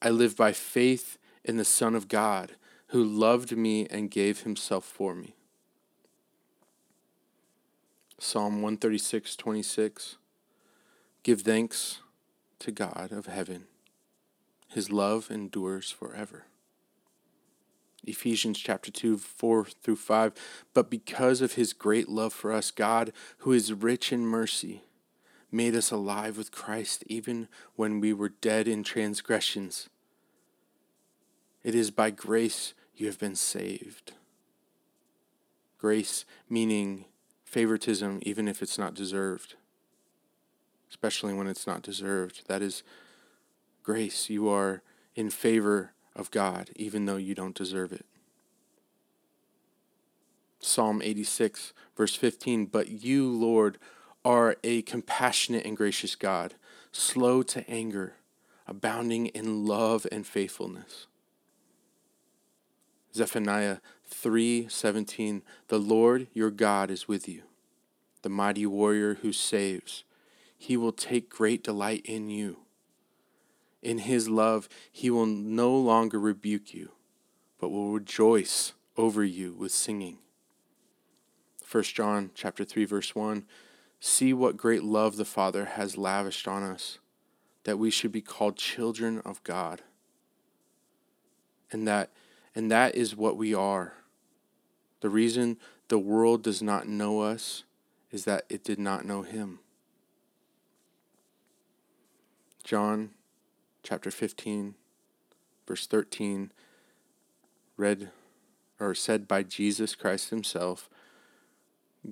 I 0.00 0.10
live 0.10 0.36
by 0.36 0.52
faith 0.52 1.18
in 1.44 1.56
the 1.56 1.64
son 1.64 1.96
of 1.96 2.06
God 2.06 2.52
who 2.90 3.02
loved 3.02 3.56
me 3.56 3.88
and 3.90 4.12
gave 4.12 4.42
himself 4.42 4.84
for 4.84 5.12
me. 5.12 5.34
Psalm 8.16 8.62
136, 8.62 9.34
26. 9.34 10.18
Give 11.24 11.40
thanks 11.40 11.98
to 12.60 12.70
God 12.70 13.10
of 13.10 13.26
heaven. 13.26 13.64
His 14.68 14.92
love 14.92 15.32
endures 15.32 15.90
forever. 15.90 16.44
Ephesians 18.04 18.58
chapter 18.58 18.90
2, 18.90 19.18
4 19.18 19.64
through 19.64 19.96
5. 19.96 20.32
But 20.74 20.90
because 20.90 21.40
of 21.40 21.54
his 21.54 21.72
great 21.72 22.08
love 22.08 22.32
for 22.32 22.52
us, 22.52 22.70
God, 22.70 23.12
who 23.38 23.52
is 23.52 23.72
rich 23.72 24.12
in 24.12 24.26
mercy, 24.26 24.82
made 25.52 25.74
us 25.74 25.90
alive 25.90 26.38
with 26.38 26.52
Christ 26.52 27.04
even 27.06 27.48
when 27.76 28.00
we 28.00 28.12
were 28.12 28.28
dead 28.28 28.68
in 28.68 28.82
transgressions. 28.82 29.88
It 31.62 31.74
is 31.74 31.90
by 31.90 32.10
grace 32.10 32.74
you 32.94 33.06
have 33.06 33.18
been 33.18 33.36
saved. 33.36 34.12
Grace 35.78 36.24
meaning 36.48 37.06
favoritism, 37.44 38.20
even 38.22 38.46
if 38.46 38.62
it's 38.62 38.78
not 38.78 38.94
deserved, 38.94 39.56
especially 40.88 41.34
when 41.34 41.46
it's 41.46 41.66
not 41.66 41.82
deserved. 41.82 42.46
That 42.46 42.62
is 42.62 42.82
grace. 43.82 44.30
You 44.30 44.48
are 44.48 44.82
in 45.14 45.30
favor 45.30 45.92
of 46.20 46.30
God, 46.30 46.70
even 46.76 47.06
though 47.06 47.16
you 47.16 47.34
don't 47.34 47.54
deserve 47.54 47.92
it. 47.92 48.04
Psalm 50.60 51.00
86, 51.02 51.72
verse 51.96 52.14
15 52.14 52.66
But 52.66 52.88
you, 52.88 53.26
Lord, 53.26 53.78
are 54.24 54.56
a 54.62 54.82
compassionate 54.82 55.64
and 55.64 55.76
gracious 55.76 56.14
God, 56.14 56.54
slow 56.92 57.42
to 57.44 57.68
anger, 57.68 58.14
abounding 58.66 59.26
in 59.26 59.66
love 59.66 60.06
and 60.12 60.26
faithfulness. 60.26 61.06
Zephaniah 63.14 63.78
3:17 64.08 65.42
The 65.68 65.78
Lord 65.78 66.28
your 66.34 66.50
God 66.50 66.90
is 66.90 67.08
with 67.08 67.26
you, 67.26 67.42
the 68.22 68.28
mighty 68.28 68.66
warrior 68.66 69.14
who 69.14 69.32
saves. 69.32 70.04
He 70.56 70.76
will 70.76 70.92
take 70.92 71.30
great 71.30 71.64
delight 71.64 72.02
in 72.04 72.28
you. 72.28 72.58
In 73.82 73.98
his 73.98 74.28
love 74.28 74.68
he 74.90 75.10
will 75.10 75.26
no 75.26 75.74
longer 75.74 76.18
rebuke 76.18 76.74
you, 76.74 76.92
but 77.58 77.70
will 77.70 77.92
rejoice 77.92 78.72
over 78.96 79.24
you 79.24 79.54
with 79.54 79.72
singing. 79.72 80.18
1 81.70 81.84
John 81.84 82.30
chapter 82.34 82.64
3 82.64 82.84
verse 82.84 83.14
1 83.14 83.44
See 84.00 84.32
what 84.32 84.56
great 84.56 84.82
love 84.82 85.16
the 85.16 85.24
Father 85.24 85.66
has 85.66 85.96
lavished 85.96 86.48
on 86.48 86.62
us 86.62 86.98
that 87.64 87.78
we 87.78 87.90
should 87.90 88.12
be 88.12 88.22
called 88.22 88.56
children 88.56 89.20
of 89.24 89.42
God. 89.44 89.82
And 91.70 91.86
that 91.86 92.10
and 92.54 92.70
that 92.70 92.94
is 92.96 93.14
what 93.14 93.36
we 93.36 93.54
are. 93.54 93.94
The 95.00 95.08
reason 95.08 95.58
the 95.88 95.98
world 95.98 96.42
does 96.42 96.62
not 96.62 96.88
know 96.88 97.20
us 97.20 97.64
is 98.10 98.24
that 98.24 98.44
it 98.48 98.64
did 98.64 98.78
not 98.78 99.04
know 99.04 99.22
him. 99.22 99.60
John 102.64 103.10
chapter 103.82 104.10
15, 104.10 104.74
verse 105.66 105.86
13, 105.86 106.52
read 107.76 108.10
or 108.78 108.94
said 108.94 109.28
by 109.28 109.42
Jesus 109.42 109.94
Christ 109.94 110.30
himself 110.30 110.88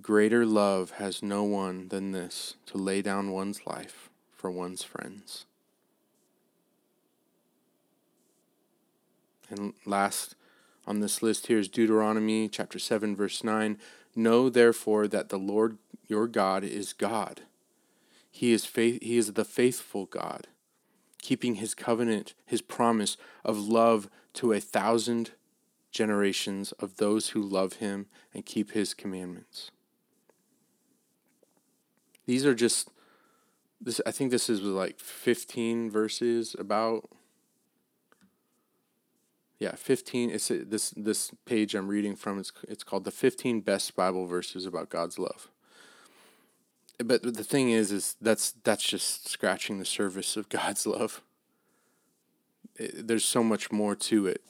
Greater 0.03 0.45
love 0.45 0.93
has 0.93 1.23
no 1.23 1.45
one 1.45 1.89
than 1.89 2.13
this 2.13 2.57
to 2.67 2.77
lay 2.77 3.01
down 3.01 3.33
one's 3.33 3.67
life 3.67 4.11
for 4.35 4.51
one's 4.51 4.83
friends. 4.83 5.47
And 9.51 9.73
last 9.87 10.35
on 10.87 11.01
this 11.01 11.23
list 11.23 11.47
here 11.47 11.59
is 11.59 11.69
Deuteronomy 11.69 12.49
chapter 12.49 12.79
7 12.79 13.17
verse 13.17 13.43
9. 13.43 13.79
Know 14.15 14.51
therefore 14.51 15.09
that 15.09 15.31
the 15.31 15.39
Lord 15.39 15.79
your 16.07 16.27
God 16.27 16.65
is 16.65 16.93
God. 16.93 17.43
He 18.31 18.53
is 18.53 18.65
faith 18.67 19.03
he 19.03 19.17
is 19.17 19.33
the 19.33 19.45
faithful 19.45 20.07
God, 20.07 20.49
keeping 21.21 21.57
his 21.57 21.75
covenant, 21.75 22.35
his 22.47 22.63
promise 22.63 23.17
of 23.45 23.59
love 23.59 24.09
to 24.35 24.53
a 24.53 24.61
thousand 24.61 25.33
generations 25.91 26.73
of 26.73 26.97
those 26.97 27.31
who 27.31 27.43
love 27.43 27.75
him 27.75 28.07
and 28.35 28.47
keep 28.47 28.73
his 28.73 28.95
commandments. 28.95 29.71
These 32.27 32.45
are 32.45 32.55
just 32.55 32.91
this 33.81 34.01
I 34.07 34.11
think 34.11 34.31
this 34.31 34.51
is 34.51 34.61
like 34.61 35.01
15 35.01 35.91
verses 35.91 36.55
about 36.59 37.09
yeah, 39.59 39.75
15 39.75 40.31
it's 40.31 40.49
this 40.49 40.91
this 40.91 41.31
page 41.47 41.75
I'm 41.75 41.89
reading 41.89 42.17
from 42.17 42.39
it's 42.39 42.53
it's 42.69 42.85
called 42.85 43.05
the 43.05 43.11
15 43.11 43.61
best 43.63 43.97
Bible 43.97 44.27
verses 44.27 44.67
about 44.67 44.91
God's 44.91 45.19
love. 45.19 45.49
But 47.05 47.23
the 47.23 47.45
thing 47.45 47.71
is 47.71 47.93
is 47.93 48.17
that's 48.21 48.53
that's 48.65 48.83
just 48.83 49.29
scratching 49.29 49.79
the 49.79 49.85
surface 49.85 50.37
of 50.37 50.49
God's 50.49 50.87
love. 50.87 51.23
It, 52.77 53.07
there's 53.07 53.25
so 53.25 53.43
much 53.43 53.71
more 53.71 53.95
to 53.95 54.27
it. 54.27 54.43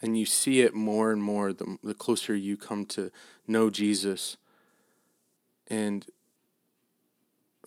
And 0.00 0.16
you 0.16 0.26
see 0.26 0.60
it 0.60 0.74
more 0.74 1.10
and 1.10 1.20
more 1.20 1.52
the, 1.52 1.76
the 1.82 1.94
closer 1.94 2.34
you 2.34 2.56
come 2.56 2.86
to 2.86 3.10
know 3.48 3.68
Jesus 3.68 4.36
and 5.66 6.06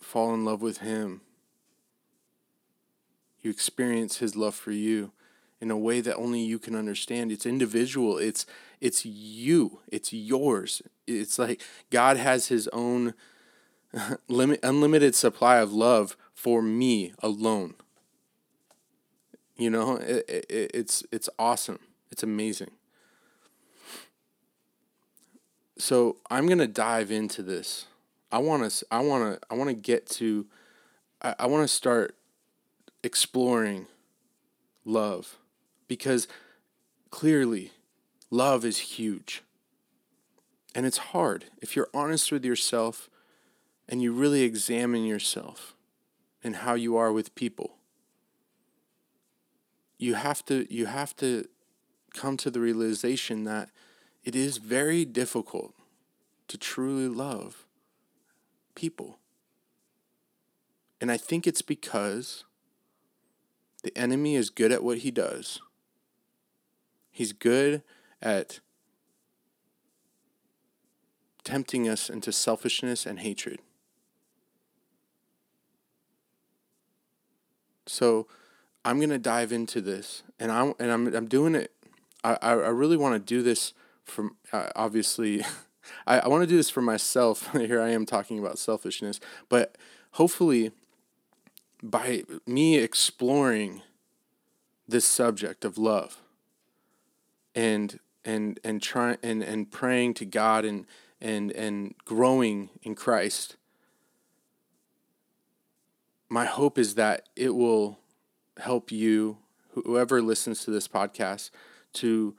fall 0.00 0.32
in 0.32 0.44
love 0.44 0.62
with 0.62 0.78
him. 0.78 1.20
You 3.42 3.50
experience 3.50 4.18
his 4.18 4.34
love 4.34 4.54
for 4.54 4.70
you 4.70 5.12
in 5.60 5.70
a 5.70 5.76
way 5.76 6.00
that 6.00 6.16
only 6.16 6.40
you 6.40 6.58
can 6.58 6.74
understand. 6.74 7.30
It's 7.32 7.46
individual. 7.46 8.18
It's 8.18 8.46
it's 8.80 9.04
you. 9.04 9.80
It's 9.88 10.12
yours. 10.12 10.82
It's 11.06 11.38
like 11.38 11.60
God 11.90 12.16
has 12.16 12.48
his 12.48 12.68
own 12.68 13.14
limit 14.28 14.60
unlimited 14.62 15.14
supply 15.14 15.56
of 15.56 15.72
love 15.72 16.16
for 16.34 16.62
me 16.62 17.12
alone. 17.22 17.74
You 19.56 19.70
know, 19.70 19.96
it, 19.96 20.24
it, 20.28 20.70
it's 20.74 21.04
it's 21.12 21.28
awesome. 21.38 21.78
It's 22.10 22.22
amazing. 22.22 22.70
So 25.78 26.16
I'm 26.30 26.46
gonna 26.46 26.66
dive 26.66 27.10
into 27.10 27.42
this. 27.42 27.86
I 28.30 28.38
want 28.38 28.70
to. 28.70 28.86
I 28.90 29.00
want 29.00 29.34
to. 29.34 29.46
I 29.50 29.54
want 29.54 29.68
to 29.68 29.74
get 29.74 30.08
to. 30.10 30.46
I, 31.20 31.34
I 31.40 31.46
want 31.46 31.64
to 31.64 31.68
start 31.68 32.16
exploring 33.02 33.86
love 34.84 35.36
because 35.86 36.28
clearly 37.10 37.72
love 38.30 38.64
is 38.64 38.78
huge. 38.78 39.42
And 40.74 40.86
it's 40.86 40.98
hard 40.98 41.46
if 41.60 41.76
you're 41.76 41.90
honest 41.92 42.32
with 42.32 42.44
yourself 42.44 43.10
and 43.88 44.02
you 44.02 44.12
really 44.12 44.42
examine 44.42 45.04
yourself 45.04 45.74
and 46.42 46.56
how 46.56 46.74
you 46.74 46.96
are 46.96 47.12
with 47.12 47.34
people. 47.34 47.76
You 49.98 50.14
have 50.14 50.44
to 50.46 50.66
you 50.72 50.86
have 50.86 51.14
to 51.16 51.46
come 52.12 52.36
to 52.38 52.50
the 52.50 52.60
realization 52.60 53.44
that 53.44 53.70
it 54.24 54.34
is 54.34 54.58
very 54.58 55.04
difficult 55.04 55.74
to 56.48 56.58
truly 56.58 57.08
love 57.08 57.66
people. 58.74 59.18
And 61.00 61.10
I 61.10 61.16
think 61.16 61.46
it's 61.46 61.62
because 61.62 62.44
the 63.82 63.96
enemy 63.96 64.36
is 64.36 64.50
good 64.50 64.70
at 64.70 64.84
what 64.84 64.98
he 64.98 65.10
does. 65.10 65.60
He's 67.10 67.32
good 67.32 67.82
at 68.20 68.60
tempting 71.44 71.88
us 71.88 72.08
into 72.08 72.32
selfishness 72.32 73.04
and 73.04 73.18
hatred. 73.18 73.58
So 77.86 78.26
I'm 78.84 78.98
going 78.98 79.10
to 79.10 79.18
dive 79.18 79.52
into 79.52 79.80
this 79.80 80.22
and 80.38 80.50
I 80.50 80.72
and 80.78 80.90
I'm 80.90 81.14
I'm 81.14 81.26
doing 81.26 81.54
it 81.54 81.72
I 82.24 82.34
I 82.40 82.68
really 82.68 82.96
want 82.96 83.14
to 83.14 83.18
do 83.18 83.42
this 83.42 83.72
from 84.04 84.36
uh, 84.52 84.68
obviously 84.74 85.44
I, 86.06 86.20
I 86.20 86.28
want 86.28 86.42
to 86.42 86.46
do 86.46 86.56
this 86.56 86.70
for 86.70 86.82
myself. 86.82 87.52
Here 87.56 87.80
I 87.80 87.90
am 87.90 88.06
talking 88.06 88.38
about 88.38 88.58
selfishness, 88.58 89.20
but 89.48 89.76
hopefully 90.12 90.72
by 91.82 92.24
me 92.46 92.76
exploring 92.76 93.82
this 94.86 95.04
subject 95.04 95.64
of 95.64 95.78
love 95.78 96.18
and 97.54 97.98
and 98.24 98.60
and 98.62 98.80
trying 98.80 99.18
and, 99.22 99.42
and 99.42 99.70
praying 99.70 100.14
to 100.14 100.24
God 100.24 100.64
and 100.64 100.86
and 101.20 101.50
and 101.52 101.94
growing 102.04 102.70
in 102.82 102.94
Christ 102.94 103.56
my 106.32 106.46
hope 106.46 106.78
is 106.78 106.94
that 106.94 107.28
it 107.36 107.54
will 107.54 107.98
help 108.58 108.90
you 108.90 109.36
whoever 109.72 110.22
listens 110.22 110.64
to 110.64 110.70
this 110.70 110.88
podcast 110.88 111.50
to 111.92 112.34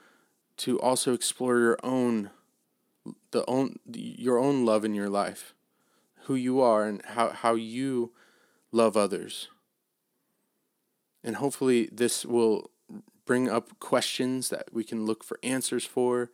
to 0.58 0.80
also 0.82 1.14
explore 1.14 1.60
your 1.60 1.78
own 1.84 2.32
the 3.32 3.46
own 3.48 3.78
your 3.94 4.40
own 4.40 4.66
love 4.66 4.84
in 4.84 4.96
your 4.96 5.10
life 5.10 5.54
who 6.24 6.36
you 6.36 6.60
are 6.62 6.86
and 6.86 7.04
how, 7.06 7.30
how 7.30 7.54
you 7.54 8.12
love 8.72 8.96
others. 8.96 9.50
And 11.24 11.38
hopefully, 11.38 11.90
this 11.92 12.26
will 12.26 12.72
bring 13.26 13.50
up 13.50 13.80
questions 13.80 14.50
that 14.50 14.74
we 14.74 14.84
can 14.84 15.06
look 15.06 15.24
for 15.24 15.38
answers 15.44 15.86
for 15.86 16.30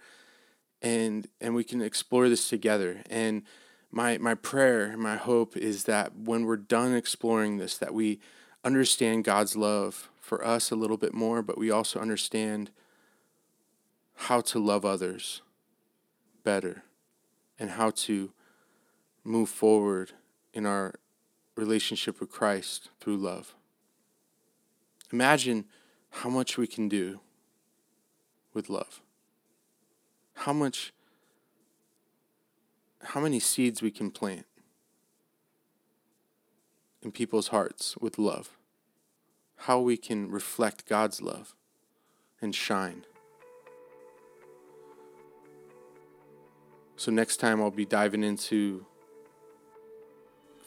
and 0.81 1.27
and 1.41 1.53
we 1.53 1.63
can 1.63 1.81
explore 1.81 2.29
this 2.29 2.47
together 2.49 3.03
and 3.09 3.43
my 3.91 4.17
my 4.17 4.35
prayer 4.35 4.95
my 4.97 5.15
hope 5.15 5.57
is 5.57 5.85
that 5.85 6.15
when 6.15 6.45
we're 6.45 6.57
done 6.57 6.95
exploring 6.95 7.57
this 7.57 7.77
that 7.77 7.93
we 7.93 8.19
understand 8.63 9.23
God's 9.23 9.55
love 9.55 10.09
for 10.19 10.45
us 10.45 10.71
a 10.71 10.75
little 10.75 10.97
bit 10.97 11.13
more 11.13 11.41
but 11.41 11.57
we 11.57 11.71
also 11.71 11.99
understand 11.99 12.71
how 14.15 14.41
to 14.41 14.59
love 14.59 14.85
others 14.85 15.41
better 16.43 16.83
and 17.57 17.71
how 17.71 17.89
to 17.89 18.31
move 19.23 19.49
forward 19.49 20.11
in 20.53 20.65
our 20.65 20.95
relationship 21.55 22.19
with 22.19 22.29
Christ 22.29 22.89
through 22.99 23.17
love. 23.17 23.53
Imagine 25.11 25.65
how 26.09 26.29
much 26.29 26.57
we 26.57 26.67
can 26.67 26.87
do 26.89 27.19
with 28.53 28.69
love. 28.69 29.01
How 30.33 30.53
much 30.53 30.93
how 33.03 33.19
many 33.19 33.39
seeds 33.39 33.81
we 33.81 33.91
can 33.91 34.11
plant 34.11 34.45
in 37.01 37.11
people's 37.11 37.49
hearts 37.49 37.95
with 37.97 38.17
love. 38.17 38.57
How 39.63 39.79
we 39.79 39.97
can 39.97 40.29
reflect 40.29 40.87
God's 40.87 41.21
love 41.21 41.55
and 42.41 42.53
shine. 42.53 43.05
So 46.95 47.11
next 47.11 47.37
time 47.37 47.61
I'll 47.61 47.71
be 47.71 47.85
diving 47.85 48.23
into 48.23 48.85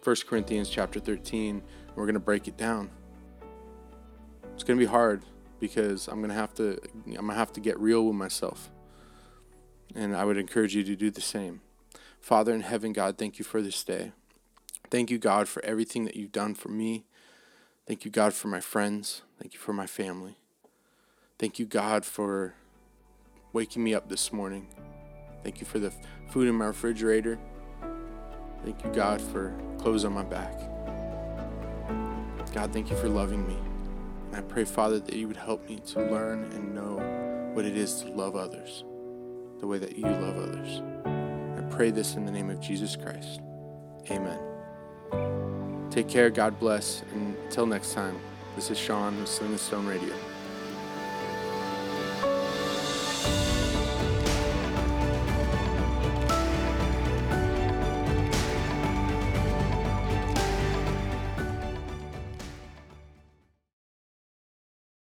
1 0.03 0.17
Corinthians 0.27 0.69
chapter 0.69 0.99
13. 0.99 1.63
We're 1.95 2.05
going 2.05 2.15
to 2.15 2.21
break 2.21 2.49
it 2.49 2.57
down. 2.57 2.91
It's 4.55 4.65
going 4.65 4.79
to 4.79 4.85
be 4.85 4.91
hard 4.91 5.25
because 5.61 6.09
I'm 6.09 6.19
going 6.19 6.31
to 6.31 6.35
have 6.35 6.55
to 6.55 6.79
I'm 7.07 7.13
going 7.13 7.29
to 7.29 7.35
have 7.35 7.53
to 7.53 7.61
get 7.61 7.79
real 7.79 8.07
with 8.07 8.17
myself. 8.17 8.71
And 9.95 10.17
I 10.17 10.25
would 10.25 10.39
encourage 10.39 10.75
you 10.75 10.83
to 10.85 10.97
do 10.97 11.11
the 11.11 11.21
same. 11.21 11.61
Father 12.23 12.55
in 12.55 12.61
heaven, 12.61 12.93
God, 12.93 13.19
thank 13.19 13.41
you 13.41 13.45
for 13.45 13.61
this 13.61 13.83
day. 13.83 14.13
Thank 14.91 15.11
you, 15.11 15.19
God, 15.19 15.49
for 15.49 15.63
everything 15.65 16.05
that 16.05 16.15
you've 16.15 16.31
done 16.31 16.55
for 16.55 16.69
me. 16.69 17.05
Thank 17.89 18.05
you, 18.05 18.13
God, 18.13 18.33
for 18.33 18.47
my 18.47 18.61
friends. 18.61 19.23
Thank 19.41 19.55
you 19.55 19.59
for 19.59 19.73
my 19.73 19.87
family. 19.87 20.37
Thank 21.41 21.59
you, 21.59 21.67
God, 21.67 22.05
for 22.05 22.55
waking 23.53 23.83
me 23.83 23.93
up 23.93 24.09
this 24.09 24.33
morning. 24.33 24.69
Thank 25.43 25.61
you 25.61 25.67
for 25.67 25.81
the 25.81 25.93
food 26.31 26.47
in 26.47 26.55
my 26.55 26.67
refrigerator. 26.67 27.41
Thank 28.65 28.85
you, 28.85 28.93
God, 28.93 29.21
for 29.21 29.53
clothes 29.79 30.05
on 30.05 30.13
my 30.13 30.23
back. 30.23 30.57
God, 32.55 32.73
thank 32.73 32.89
you 32.89 32.97
for 32.97 33.09
loving 33.09 33.45
me. 33.49 33.59
And 34.29 34.37
I 34.37 34.43
pray, 34.43 34.63
Father, 34.63 35.01
that 35.01 35.15
you 35.15 35.27
would 35.27 35.37
help 35.37 35.69
me 35.69 35.81
to 35.89 35.99
learn 35.99 36.45
and 36.45 36.73
know 36.73 36.99
what 37.53 37.65
it 37.65 37.77
is 37.77 38.01
to 38.03 38.11
love 38.11 38.37
others 38.37 38.85
the 39.59 39.67
way 39.67 39.79
that 39.79 39.97
you 39.97 40.05
love 40.05 40.37
others. 40.37 40.92
Pray 41.83 41.91
this 41.91 42.15
in 42.15 42.25
the 42.25 42.31
name 42.31 42.49
of 42.49 42.61
Jesus 42.61 42.95
Christ. 42.95 43.41
Amen. 44.09 44.39
Take 45.91 46.07
care. 46.07 46.31
God 46.31 46.61
bless. 46.61 47.03
And 47.13 47.37
until 47.47 47.67
next 47.67 47.93
time, 47.93 48.21
this 48.55 48.71
is 48.71 48.79
Sean 48.79 49.19
with 49.19 49.29
Sling 49.29 49.51
the 49.51 49.59
Stone 49.59 49.87
Radio. 49.87 50.15